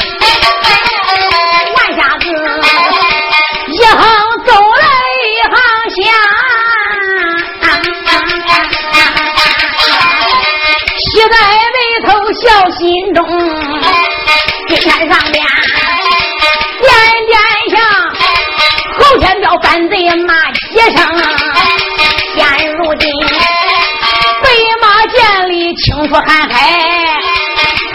[26.18, 26.56] 里清楚瀚海，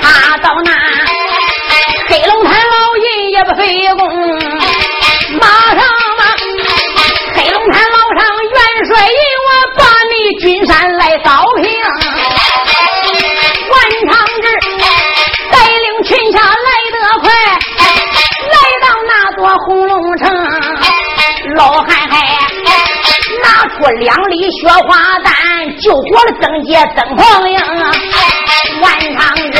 [0.01, 0.71] 他到那
[2.09, 3.63] 黑龙潭老爷也不费
[3.97, 4.01] 功，
[23.83, 25.35] 出两粒雪花弹，
[25.81, 27.59] 救活了曾杰曾凤英，
[28.81, 28.85] 万
[29.19, 29.59] 长志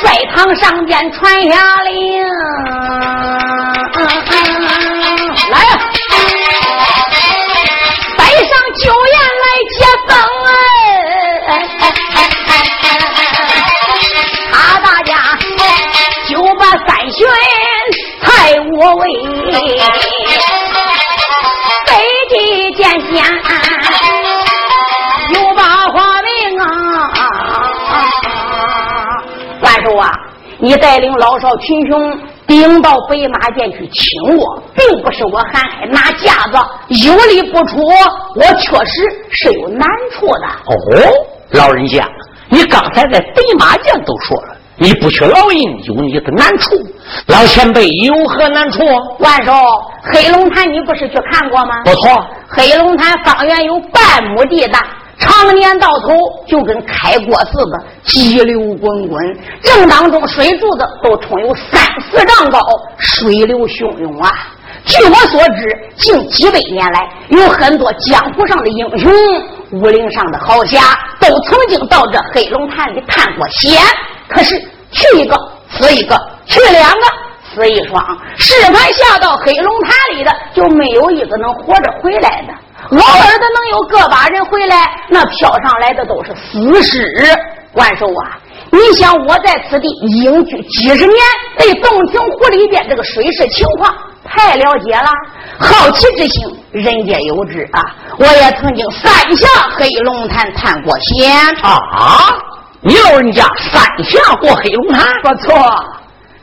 [0.00, 2.22] 率堂上边传下令，
[5.50, 5.70] 来呀、
[8.16, 9.44] 摆上酒宴来
[9.76, 10.48] 接风哎！
[14.50, 15.12] 他大家
[16.30, 17.18] 就把三巡
[18.22, 18.26] 太
[18.78, 19.04] 我为
[30.60, 36.58] 你带领老少群雄顶到北马涧去请我，并不是我韩海拿架子
[37.04, 37.78] 有理不出，
[38.34, 40.46] 我确实是有难处的。
[40.66, 40.74] 哦，
[41.52, 42.06] 老人家，
[42.50, 46.76] 你刚才在北马涧都说了，你不去老营有你的难处，
[47.26, 48.84] 老前辈有何难处？
[49.18, 49.52] 万寿，
[50.12, 51.82] 黑龙潭你不是去看过吗？
[51.84, 54.80] 不错，黑龙潭方圆有半亩地大，
[55.20, 56.08] 常年到头
[56.46, 59.38] 就跟开锅似的，激流滚滚。
[59.62, 62.58] 正当中水柱子都冲有三四丈高，
[62.98, 64.30] 水流汹涌啊！
[64.86, 69.12] 据我所知，近几百年来，有很多江湖上的英雄、
[69.72, 70.80] 武林上的豪侠，
[71.20, 73.78] 都曾经到这黑龙潭里探过险。
[74.26, 74.58] 可是
[74.90, 75.36] 去一个
[75.68, 77.00] 死一个，去两个
[77.54, 78.02] 死一双。
[78.38, 82.54] 是凡下到黑龙潭里的，就没有一个能活着回来的。
[82.90, 87.06] 偶尔的能有个把人回来，那飘上来的都是死尸。
[87.74, 88.38] 万寿啊，
[88.72, 91.16] 你想我在此地隐居几十年，
[91.56, 95.08] 对洞庭湖里边这个水势情况太了解了，
[95.58, 97.80] 好奇之心人皆有之啊！
[98.18, 101.30] 我也曾经三下黑龙潭探过险
[101.62, 101.78] 啊！
[102.80, 105.56] 你老人家三下过黑龙潭，不错。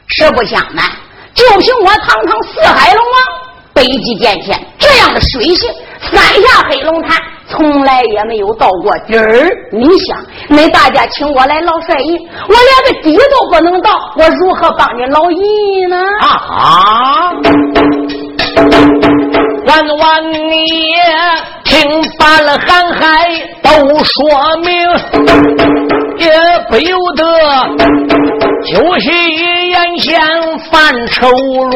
[0.08, 0.86] 实不相瞒，
[1.34, 3.14] 就凭我堂堂四海龙王
[3.74, 5.70] 北极见天这样的水性，
[6.12, 9.50] 三下黑龙潭从来也没有到过底儿。
[9.72, 10.18] 你想，
[10.50, 15.98] 那大家请我来捞帅印，我连个底都不能到，我如何帮你捞印呢？
[16.22, 17.32] 啊！
[19.68, 20.38] 万万你
[21.66, 23.28] 听罢了瀚海
[23.62, 23.70] 都
[24.04, 24.24] 说
[24.64, 24.72] 明，
[26.18, 26.32] 也
[26.70, 27.24] 不由得
[28.64, 30.20] 就是眼前
[30.72, 31.76] 犯愁容。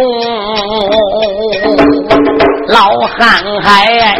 [2.71, 4.15] 老瀚海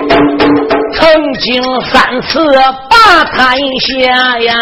[0.94, 2.46] 曾经三次
[2.90, 4.54] 把台下呀，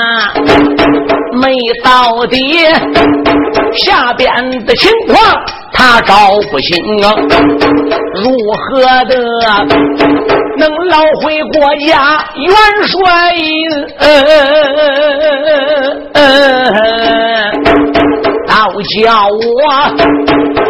[1.42, 1.48] 没
[1.84, 2.38] 到底
[3.74, 4.32] 下边
[4.66, 5.18] 的情况
[5.74, 6.14] 他找
[6.52, 7.16] 不清啊，
[8.16, 9.16] 如何的
[10.58, 12.48] 能捞回国家元
[12.86, 13.00] 帅？
[16.14, 16.20] 呃，
[18.60, 19.32] 要叫我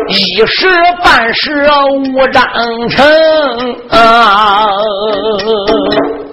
[0.10, 0.68] 一时
[1.04, 1.66] 半时
[2.14, 2.44] 无章
[2.90, 3.04] 程
[3.90, 4.70] 啊！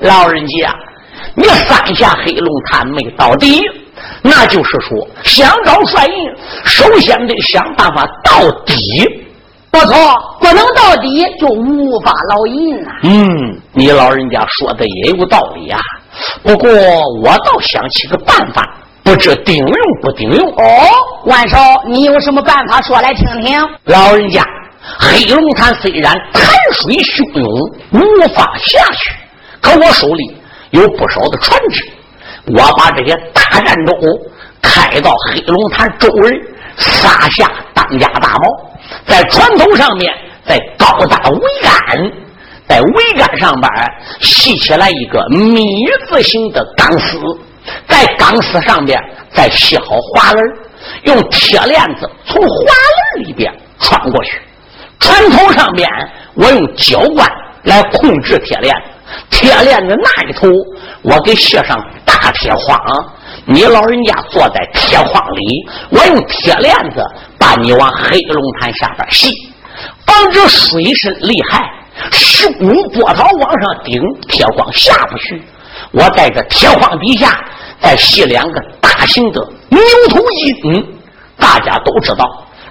[0.01, 0.75] 老人家，
[1.35, 3.63] 你三下黑龙潭没到底。
[4.21, 6.13] 那就是说，想找帅印，
[6.67, 8.77] 首先得想办法到底。
[9.71, 9.95] 不错，
[10.41, 15.81] 不能到底就无法捞银呐、嗯，你老人家说的也有道理啊。
[16.43, 16.71] 不过
[17.23, 18.63] 我倒想起个办法，
[19.07, 20.49] 不知顶用不顶用。
[20.51, 20.65] 哦，
[21.27, 23.57] 万少，你有什么办法说来听听？
[23.85, 24.45] 老人家，
[24.99, 26.43] 黑龙潭虽然潭
[26.73, 27.47] 水汹涌，
[27.93, 29.15] 无法下去，
[29.61, 30.37] 可我手里
[30.71, 31.89] 有不少的船只。
[32.47, 33.93] 我把这些大战舟
[34.61, 36.41] 开到黑龙潭周围，
[36.77, 38.41] 撒下当家大锚，
[39.07, 40.13] 在船头上面
[40.45, 42.13] 再高搭桅杆，
[42.67, 43.71] 在桅杆上边
[44.21, 45.65] 系起来一个米
[46.09, 47.19] 字形的钢丝，
[47.89, 48.99] 在钢丝上边
[49.33, 50.45] 再系好滑轮，
[51.05, 52.49] 用铁链子从滑
[53.19, 54.41] 轮里边穿过去。
[54.99, 55.89] 船头上边
[56.35, 57.31] 我用胶管
[57.65, 58.75] 来控制铁链。
[59.31, 60.49] 铁链子那一头，
[61.03, 62.79] 我给卸上大铁框。
[63.45, 67.05] 你老人家坐在铁框里，我用铁链子
[67.39, 69.31] 把你往黑龙潭下边系，
[70.05, 71.63] 防止水深厉害，
[72.11, 75.41] 十股波涛往上顶，铁框下不去。
[75.93, 77.39] 我在这铁框底下
[77.81, 80.85] 再系两个大型的牛头金，
[81.39, 82.25] 大家都知道，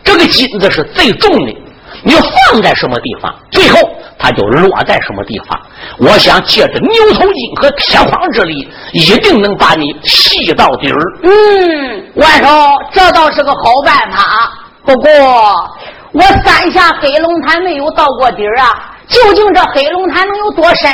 [0.03, 1.55] 这个金子是最重的。
[2.03, 2.13] 你
[2.51, 3.79] 放在什么地方，最后
[4.19, 5.59] 它就落在什么地方。
[5.97, 10.99] 我想借着牛头金和铁框之力，一定能把你系到底儿。
[11.23, 12.47] 嗯，万寿，
[12.91, 14.51] 这倒是个好办法。
[14.83, 15.09] 不过
[16.11, 20.91] 我三下黑龙潭没有到过底儿啊，究竟这黑龙潭能有多深，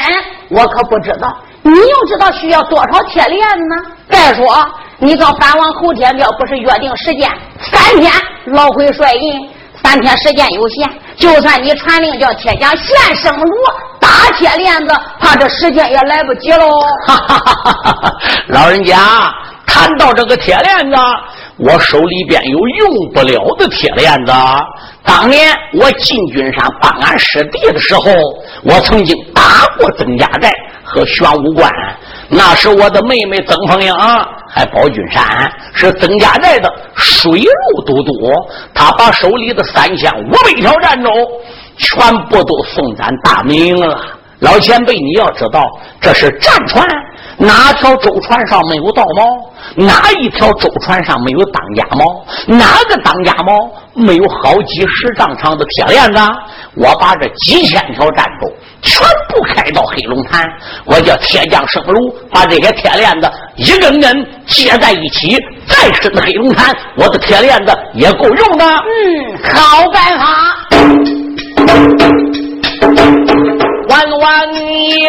[0.50, 1.36] 我可不知道。
[1.64, 3.76] 你又知道需要多少铁链子呢？
[4.10, 4.68] 再说，
[5.00, 8.12] 你刚返往后天庙不是约定时间三天，
[8.48, 9.50] 老鬼帅印。
[9.84, 13.50] 三天时间有限，就算你传令叫铁匠现生炉
[14.00, 14.08] 打
[14.38, 16.70] 铁链子，怕这时间也来不及喽。
[17.08, 18.14] 哈哈哈
[18.50, 18.96] 老人家，
[19.66, 20.98] 谈到这个铁链子，
[21.58, 24.32] 我手里边有用不了的铁链子。
[25.04, 28.04] 当年我进军山帮俺师弟的时候，
[28.64, 30.52] 我曾经打过曾家寨
[30.92, 31.72] 和玄武关。
[32.30, 33.94] 那是我的妹妹曾凤英，
[34.50, 38.12] 还保军山，是曾家寨的水路都督。
[38.74, 41.10] 他把手里的三千五百条战舟
[41.78, 44.00] 全部都送咱大明了。
[44.40, 45.70] 老前辈，你要知道，
[46.02, 46.84] 这是战船，
[47.38, 49.40] 哪条舟船上没有道锚？
[49.76, 52.24] 哪一条舟船上没有当家锚？
[52.48, 56.20] 哪个当家锚没有好几十丈长的铁链子？
[56.76, 58.52] 我把这几千条战舟。
[58.82, 60.44] 全部开到黑龙潭，
[60.86, 68.66] 我叫铁匠生炉，把这些铁链子一根根接在一起，再伸黑龙潭，我的铁链子也够用的。
[68.66, 70.26] 嗯，好办法。
[73.88, 75.08] 万万你，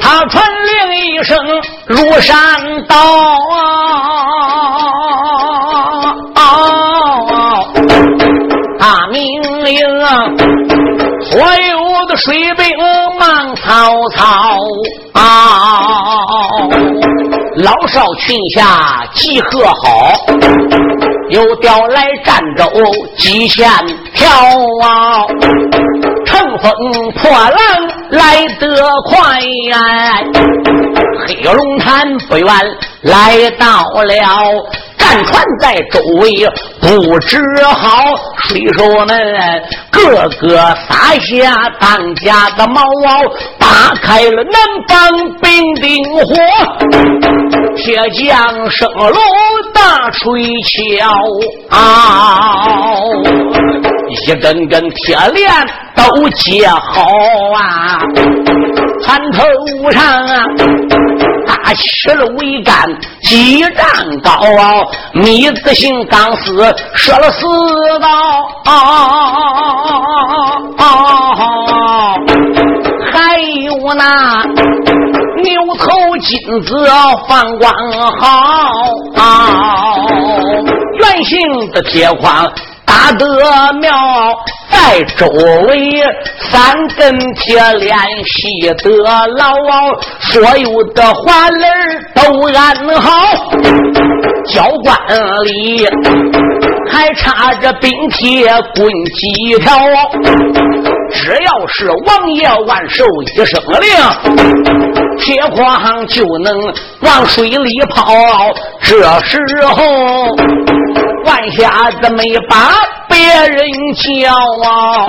[0.00, 0.44] 他传
[0.88, 1.38] 令一声，
[1.86, 2.34] 如山
[2.88, 3.83] 倒啊！
[12.16, 12.68] 水兵
[13.18, 14.56] 忙曹操
[15.14, 15.20] 啊，
[17.56, 20.12] 老少群下集合好，
[21.30, 22.70] 又调来战舟
[23.16, 23.68] 几千
[24.14, 24.28] 条
[24.82, 25.26] 啊，
[26.24, 26.72] 乘风
[27.16, 27.58] 破浪
[28.10, 28.68] 来得
[29.10, 29.40] 快
[29.70, 29.78] 呀，
[31.26, 32.48] 黑龙潭不远
[33.02, 34.14] 来到了。
[35.24, 36.30] 船在周围
[36.80, 38.14] 布置好，
[38.48, 40.56] 水手们个个
[40.88, 44.54] 撒下当家的毛袄，打开了南
[44.88, 45.10] 方
[45.40, 46.34] 兵丁火，
[47.76, 49.14] 铁匠生龙
[49.72, 51.08] 大锤敲
[51.70, 52.66] 啊，
[54.26, 55.50] 一根根铁链
[55.94, 57.04] 都接好
[57.56, 57.98] 啊，
[59.02, 60.44] 船头上啊。
[61.46, 62.88] 打起了桅杆
[63.22, 63.76] 几丈
[64.22, 64.30] 高
[64.60, 67.46] 啊，米字形钢丝射了四
[68.00, 68.08] 道，
[73.12, 74.42] 还有那
[75.42, 76.88] 牛头金子
[77.28, 77.72] 放光
[78.20, 78.26] 好，
[80.98, 82.50] 圆形的铁框。
[82.94, 83.26] 打得
[83.80, 83.90] 庙，
[84.70, 86.00] 在周围
[86.38, 89.04] 三根铁链系得
[89.36, 89.52] 牢，
[90.20, 91.68] 所有的花轮
[92.14, 92.22] 都
[92.56, 93.10] 安好，
[94.46, 94.96] 教官
[95.44, 95.88] 里
[96.88, 99.76] 还插着冰铁棍几条，
[101.10, 103.90] 只要是王爷万寿一声令，
[105.18, 106.54] 铁矿就能
[107.00, 108.14] 往水里跑。
[108.80, 109.82] 这时候。
[111.24, 112.72] 万下子没把
[113.08, 113.18] 别
[113.48, 114.34] 人叫
[114.68, 115.06] 啊，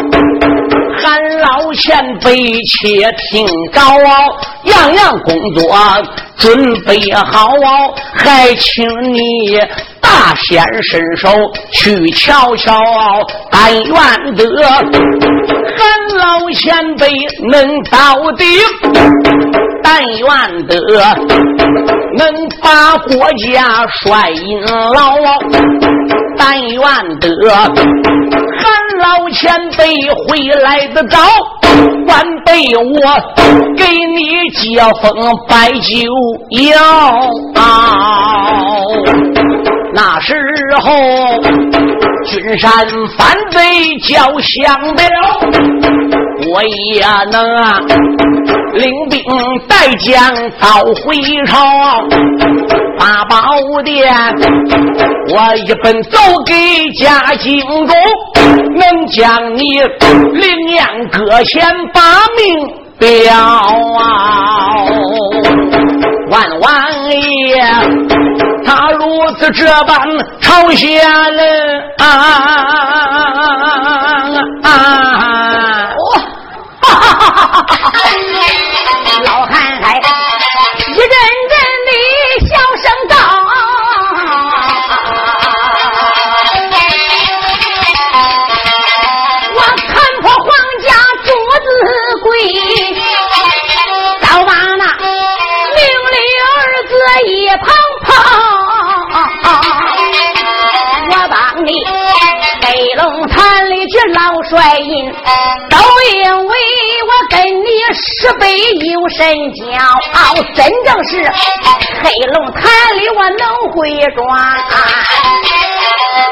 [0.98, 4.18] 喊老前辈且听着啊，
[4.64, 5.76] 样样工作
[6.38, 9.60] 准备好啊，还请你
[10.02, 11.30] 大显身手
[11.72, 12.80] 去瞧瞧，
[13.50, 17.12] 但愿得喊老前辈
[17.50, 18.46] 能到底，
[19.84, 20.78] 但愿得
[22.18, 25.16] 能把国家帅印牢。
[26.38, 26.82] 但愿
[27.20, 27.30] 得
[28.58, 28.64] 韩
[29.00, 31.18] 老前辈回来的早，
[32.08, 32.94] 晚辈我
[33.78, 35.12] 给你接风
[35.48, 36.12] 摆酒
[36.50, 36.74] 要。
[39.94, 40.36] 那时
[40.82, 40.92] 候
[42.26, 42.70] 君山
[43.18, 43.60] 反贼
[44.04, 44.98] 叫响了，
[46.52, 47.80] 我也能啊
[48.76, 49.24] 领兵
[49.70, 51.16] 带将早回
[51.46, 51.56] 朝，
[53.00, 54.14] 八宝殿，
[55.30, 56.54] 我一本奏给
[57.00, 57.88] 嘉靖公，
[58.76, 59.80] 能将你
[60.34, 62.02] 灵验搁前把
[62.36, 62.44] 命
[63.00, 63.34] 表
[63.98, 64.04] 啊！
[66.30, 66.70] 万王
[67.10, 67.64] 爷，
[68.66, 69.98] 他如此这般
[70.42, 72.06] 朝下人啊
[74.64, 74.70] 啊！
[76.82, 77.94] 哈哈哈哈哈！
[77.96, 78.65] 老
[109.16, 109.64] 神骄
[110.14, 111.24] 傲，真正是
[112.04, 112.62] 黑龙潭
[112.98, 113.76] 里我能回
[114.14, 114.20] 转。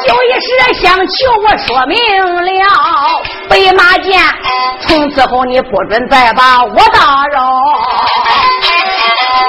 [0.08, 0.48] 有一事
[0.82, 1.14] 想求
[1.46, 1.98] 我说明
[2.44, 2.68] 了，
[3.50, 4.22] 北马剑，
[4.82, 7.40] 从此后你不准再把我打扰，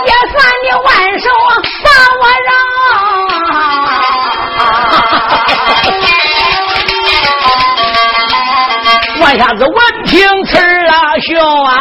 [0.07, 1.29] 也算你万寿
[1.83, 1.89] 把
[2.21, 2.51] 我饶。
[9.21, 9.77] 万下子闻
[10.07, 11.19] 听此儿啊！
[11.21, 11.73] 兄啊，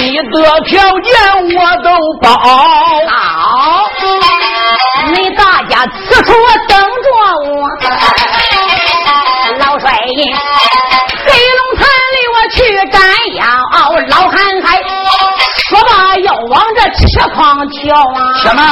[0.00, 1.12] 你的条件
[1.54, 1.88] 我都
[2.22, 2.26] 包。
[3.06, 3.84] 好，
[5.08, 6.32] 你大家此处
[6.68, 7.06] 等着
[7.44, 7.50] 我。
[9.58, 10.18] 老帅爷，
[11.26, 11.28] 黑
[11.58, 12.58] 龙潭里我去
[12.90, 12.98] 斩
[13.36, 13.44] 妖。
[14.08, 14.32] 老憨
[14.62, 14.66] 憨，
[15.68, 18.18] 说罢要往这铁筐跳啊！
[18.42, 18.62] 什么？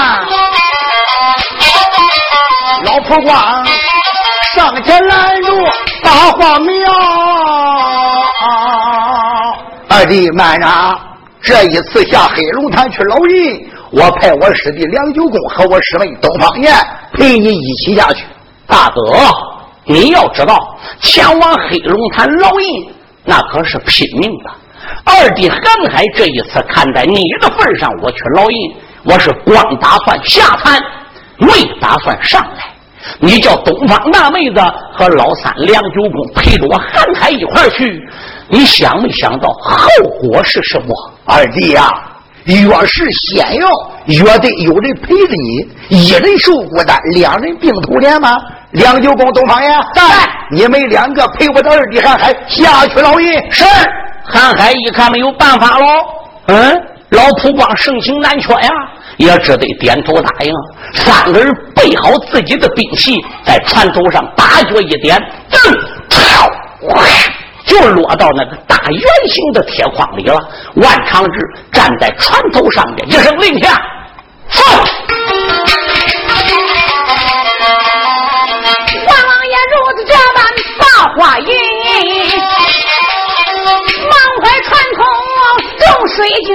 [2.84, 3.66] 老婆光
[4.54, 5.46] 上前拦住
[6.02, 6.90] 大花苗。
[9.90, 10.66] 二弟慢着，
[11.49, 13.59] 这一次下黑龙潭去捞人，
[13.90, 16.74] 我派我师弟梁九公和我师妹东方燕
[17.14, 18.26] 陪你一起下去。
[18.66, 19.01] 大哥，
[19.86, 22.66] 你要知道，前往黑龙潭捞人，
[23.24, 24.51] 那可是拼命的。
[25.07, 25.59] 二弟韩
[25.90, 28.59] 海这一次看在你的份上，我去捞人，
[29.05, 30.78] 我是光打算下潭，
[31.38, 31.49] 没
[31.80, 32.74] 打算上来。
[33.20, 34.61] 你叫东方大妹子
[34.92, 38.07] 和老三梁九公陪着我韩海一块儿去。
[38.51, 39.86] 你想没想到后
[40.22, 41.12] 果是什么？
[41.24, 41.86] 二弟呀，
[42.44, 43.68] 越是险要，
[44.07, 45.99] 越得有人陪着你。
[45.99, 48.36] 一人受孤单，两人并头连吗？
[48.72, 50.03] 梁九公、东方爷，在
[50.51, 53.26] 你们两个陪我的二弟韩海下去捞人。
[53.51, 53.64] 是
[54.24, 55.86] 韩海一看没有办法喽，
[56.49, 56.76] 嗯，
[57.11, 58.70] 老蒲光盛情难却呀，
[59.16, 60.53] 也只得点头答应。
[60.92, 65.18] 三个人备好自己的兵器，在船头上大脚一点，
[65.51, 65.78] 噔，
[66.09, 66.51] 跳，
[67.68, 70.36] 就落到那个大圆形的铁框里了。
[70.76, 71.32] 万长志
[71.70, 73.80] 站在船头上边，一声令下，
[74.48, 74.64] 放。
[79.06, 80.36] 万王爷如此这般
[80.78, 80.82] 把
[81.14, 81.46] 话云，
[84.08, 84.98] 忙快传通
[85.78, 86.16] 众水
[86.46, 86.50] 军，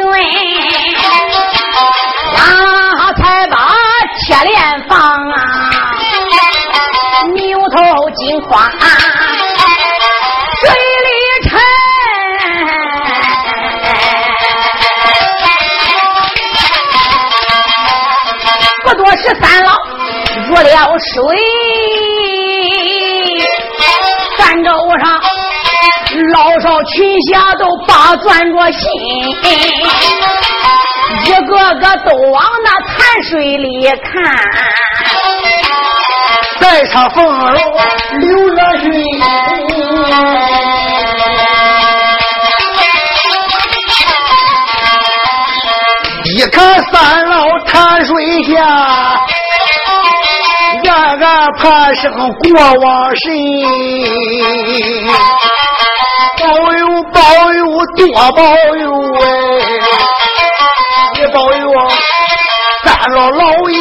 [2.37, 2.41] 啊
[3.13, 3.55] 才把
[4.25, 4.53] 铁链
[4.89, 4.97] 放
[5.29, 5.35] 啊，
[7.35, 7.77] 牛头
[8.15, 8.71] 金花。
[19.25, 19.71] 十三老
[20.47, 21.15] 入了水，
[24.37, 24.69] 三周
[24.99, 25.03] 上
[26.33, 28.83] 老少群侠都把攥着心，
[31.23, 34.11] 一个个都往那潭水里看，
[36.59, 37.57] 在场风楼
[38.19, 38.91] 流热水。
[46.43, 48.61] 一看三老潭水下，
[50.83, 52.19] 暗暗盼生过
[52.81, 53.31] 往神，
[56.41, 57.21] 保佑保
[57.53, 57.63] 佑
[57.95, 58.01] 多
[58.33, 58.43] 保
[58.75, 58.91] 佑
[59.21, 59.25] 哎！
[61.15, 61.63] 你保佑
[62.83, 63.77] 三老老爷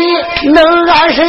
[0.53, 1.27] 能安身。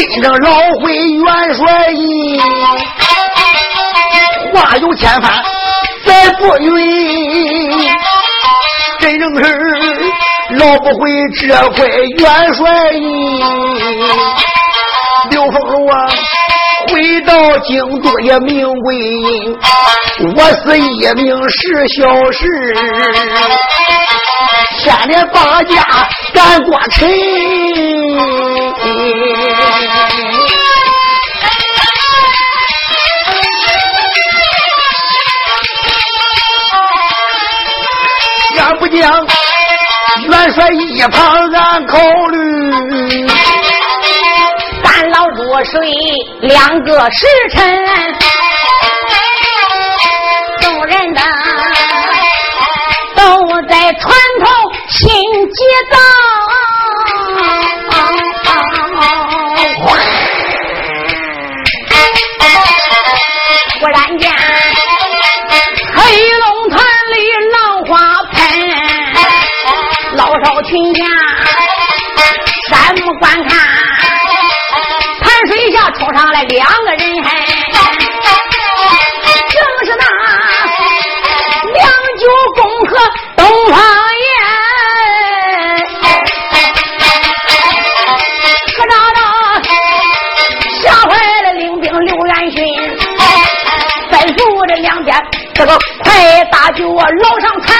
[0.00, 2.40] 真正老会元帅意，
[4.54, 5.30] 话有千番，
[6.06, 6.66] 再不允。
[8.98, 9.44] 真正是
[10.52, 13.44] 老不回这块元帅意。
[15.30, 15.94] 刘凤楼啊，
[16.88, 19.58] 回到京都也名归阴，
[20.34, 22.46] 我是一名是小事。
[24.78, 25.86] 千年八家
[26.32, 27.06] 干过臣。
[38.80, 38.98] 不讲，
[40.26, 43.28] 元帅一旁俺考虑。
[44.82, 45.86] 咱老入水
[46.40, 47.78] 两个时辰，
[50.62, 51.20] 众人的
[53.16, 53.22] 都
[53.68, 54.46] 在船头
[54.88, 55.60] 心急
[55.92, 55.98] 躁。
[76.48, 76.98] 两个人，
[79.48, 80.04] 正是那
[81.72, 81.78] 梁
[82.18, 82.22] 九
[82.56, 82.92] 公和
[83.36, 83.78] 东方
[84.24, 84.28] 言，
[88.74, 89.20] 可找到
[90.80, 91.10] 吓坏
[91.42, 92.56] 了领兵刘元勋。
[94.10, 95.14] 吩咐这两边，
[95.54, 97.78] 这个快大酒啊，老上船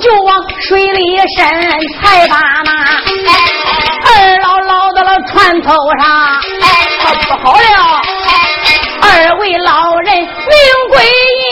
[0.00, 1.46] 就往水里伸，
[2.00, 2.70] 才把那
[4.06, 4.08] 二
[4.40, 6.02] 老老到了船头上，
[7.28, 7.58] 不好了，
[9.02, 9.06] 二
[9.38, 10.26] 位老人命
[10.90, 11.44] 归阴。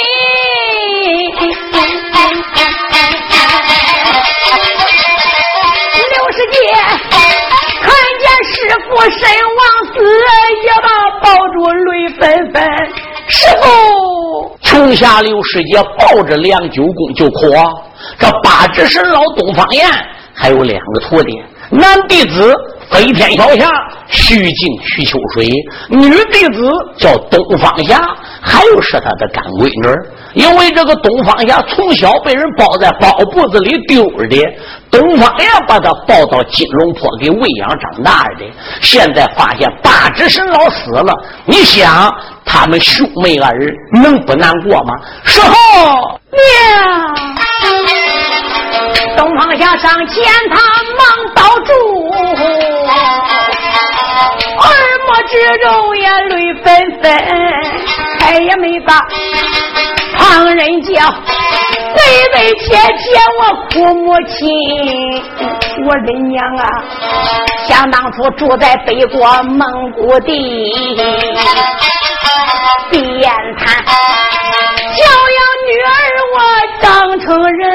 [6.11, 6.57] 刘世杰
[7.81, 7.87] 看
[8.21, 8.53] 见师
[8.89, 9.21] 傅身
[9.57, 9.61] 亡
[9.95, 9.95] 死，
[10.65, 10.89] 也把
[11.21, 12.21] 抱住泪纷
[12.53, 12.57] 纷。
[13.29, 13.65] 师傅，
[14.63, 17.39] 穷下刘世杰抱着梁九公就哭。
[18.23, 19.85] 这八指神老东方燕
[20.33, 22.55] 还有两个徒弟，男弟子
[22.89, 23.69] 飞天小侠
[24.09, 25.51] 徐静、徐秋水，
[25.89, 28.01] 女弟子叫东方霞，
[28.41, 30.09] 还有是他的干闺女。
[30.35, 34.37] 因为这个东方霞从小被人包在包布子里丢的，
[34.91, 38.45] 东方燕把他抱到金龙坡给喂养长大的。
[38.81, 41.13] 现在发现八指神老死了，
[41.45, 42.09] 你想
[42.45, 44.95] 他们兄妹二人能不难过吗？
[45.25, 47.15] 时候娘，
[49.23, 50.57] 东方霞上前，他
[50.99, 51.01] 忙
[51.33, 51.71] 抱住，
[54.59, 54.67] 耳
[55.07, 56.67] 目之中也泪纷
[57.01, 57.05] 纷，
[58.19, 59.07] 开也没把。
[60.19, 62.01] 旁人叫，妹
[62.35, 64.43] 妹切切，我哭母亲，
[65.87, 66.67] 我的娘啊！
[67.69, 70.75] 想当初住在北国蒙古地，
[72.91, 75.05] 边滩，教
[75.39, 75.89] 养女儿
[76.35, 76.37] 我
[76.81, 77.71] 长成人，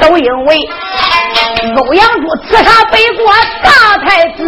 [0.00, 0.56] 都因为
[1.76, 3.32] 欧阳柱刺杀北国
[3.62, 4.38] 大太子，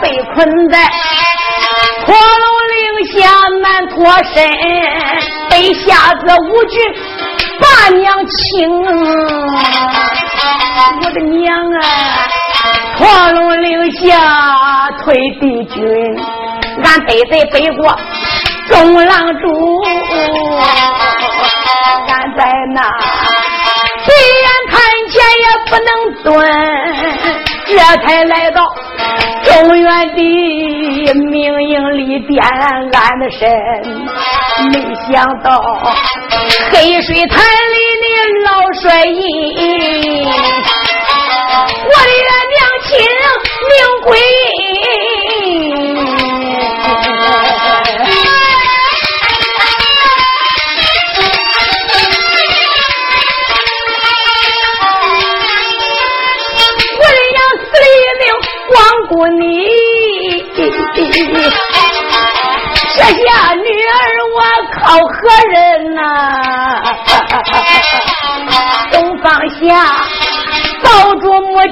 [0.00, 0.78] 被困在
[2.06, 2.50] 破楼。
[3.12, 3.16] 下
[3.62, 4.34] 难脱身，
[5.48, 6.78] 被瞎子吴军
[7.58, 7.64] 把
[7.96, 8.70] 娘亲，
[11.00, 11.80] 我的娘啊！
[12.98, 13.98] 破龙岭下
[15.02, 15.76] 退敌军，
[16.84, 17.88] 俺背在北国
[18.70, 19.44] 中郎主，
[22.08, 22.40] 俺在
[22.72, 22.78] 那
[24.04, 24.08] 虽
[24.42, 24.72] 然看
[25.10, 25.88] 前也不能
[26.22, 26.30] 蹲，
[27.66, 27.70] 这
[28.06, 28.58] 才来到。
[29.42, 30.20] 中原的
[31.30, 31.34] 命
[31.68, 33.40] 营里点俺的身，
[34.70, 35.08] 没想
[35.42, 35.48] 到
[36.70, 38.06] 黑水潭里的
[38.44, 38.48] 老
[38.80, 39.20] 帅印，
[41.84, 42.90] 我的娘亲
[43.68, 43.72] 命
[44.04, 44.10] 归。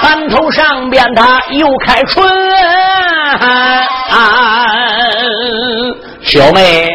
[0.00, 2.26] 船头上边他又开春。
[6.22, 6.88] 小妹，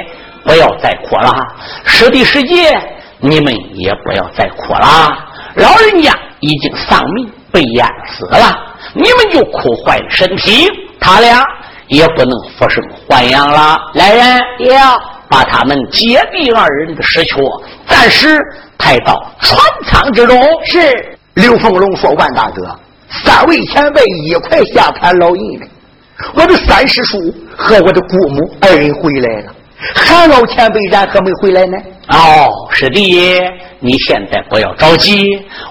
[0.43, 1.33] 不要再哭了，
[1.85, 2.77] 师弟师姐。
[3.19, 5.11] 你们也不要再哭了，
[5.55, 8.55] 老人家已经丧命，被淹死了，
[8.93, 10.67] 你们就哭坏了身体，
[10.99, 11.43] 他俩
[11.87, 13.79] 也不能复生还阳了。
[13.95, 14.39] 来人，
[14.69, 17.35] 要把他们姐弟二人的尸躯
[17.87, 18.39] 暂时
[18.77, 20.39] 抬到船舱之中。
[20.65, 22.63] 是刘凤龙说：“万大哥，
[23.23, 25.67] 三位前辈一块下谈劳役呢。
[26.33, 27.17] 我的三师叔
[27.55, 29.53] 和我的姑母二人回来了。
[29.93, 31.77] 韩老前辈然何没回来呢？
[32.09, 33.39] 哦，是的，
[33.79, 35.23] 你现在不要着急，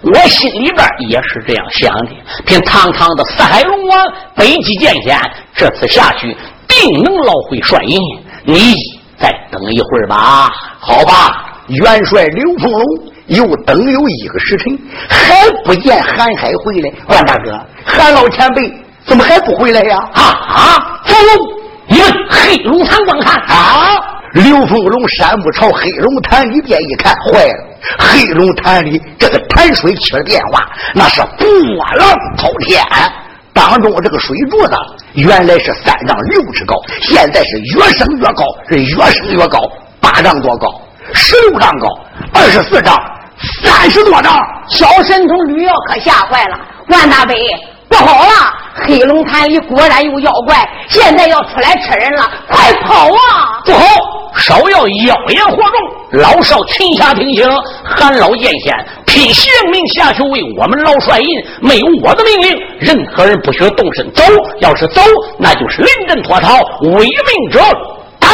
[0.02, 2.10] 我心里边也是这样想的。
[2.44, 5.18] 凭堂堂的四海龙王北极剑仙，
[5.56, 6.36] 这次下去
[6.68, 7.98] 定能捞回帅印。
[8.44, 8.74] 你
[9.18, 11.42] 再等一会儿吧，好吧。
[11.68, 12.82] 元帅刘凤龙
[13.26, 16.92] 又等有一个时辰，还不见韩海回来。
[17.08, 18.72] 万大哥，韩老前辈
[19.04, 19.98] 怎么还不回来呀？
[20.12, 21.00] 啊啊！
[21.04, 21.48] 凤龙，
[21.88, 23.98] 你们黑龙潭观看啊！
[24.34, 27.64] 刘凤龙山木朝黑龙潭里边一看，坏了！
[27.98, 31.48] 黑龙潭里这个潭水起了变化，那是波
[31.96, 32.84] 浪滔天。
[33.52, 34.76] 当中这个水柱子
[35.16, 39.58] 原来是三丈六尺高，现在是越升越高，是越升越高，
[40.00, 40.68] 八丈多高。
[41.12, 41.88] 十六丈高，
[42.34, 42.94] 二十四丈，
[43.62, 44.36] 三十多丈。
[44.68, 46.58] 小神童吕耀可吓坏了。
[46.88, 47.34] 万大北，
[47.88, 48.30] 不好了！
[48.74, 53.62] 黑龙潭里果然有妖怪，现在要出来吃人了，快跑啊！
[53.64, 53.84] 不好，
[54.36, 57.48] 稍要妖言惑众，老少群下听清，
[57.84, 58.86] 韩老剑仙
[59.16, 61.26] 拼性命下去为我们老帅印，
[61.62, 64.04] 没有我的命令，任何人不许动身。
[64.12, 64.22] 走，
[64.60, 65.00] 要是走，
[65.38, 67.58] 那就是临阵脱逃，违命者
[68.20, 68.30] 斩。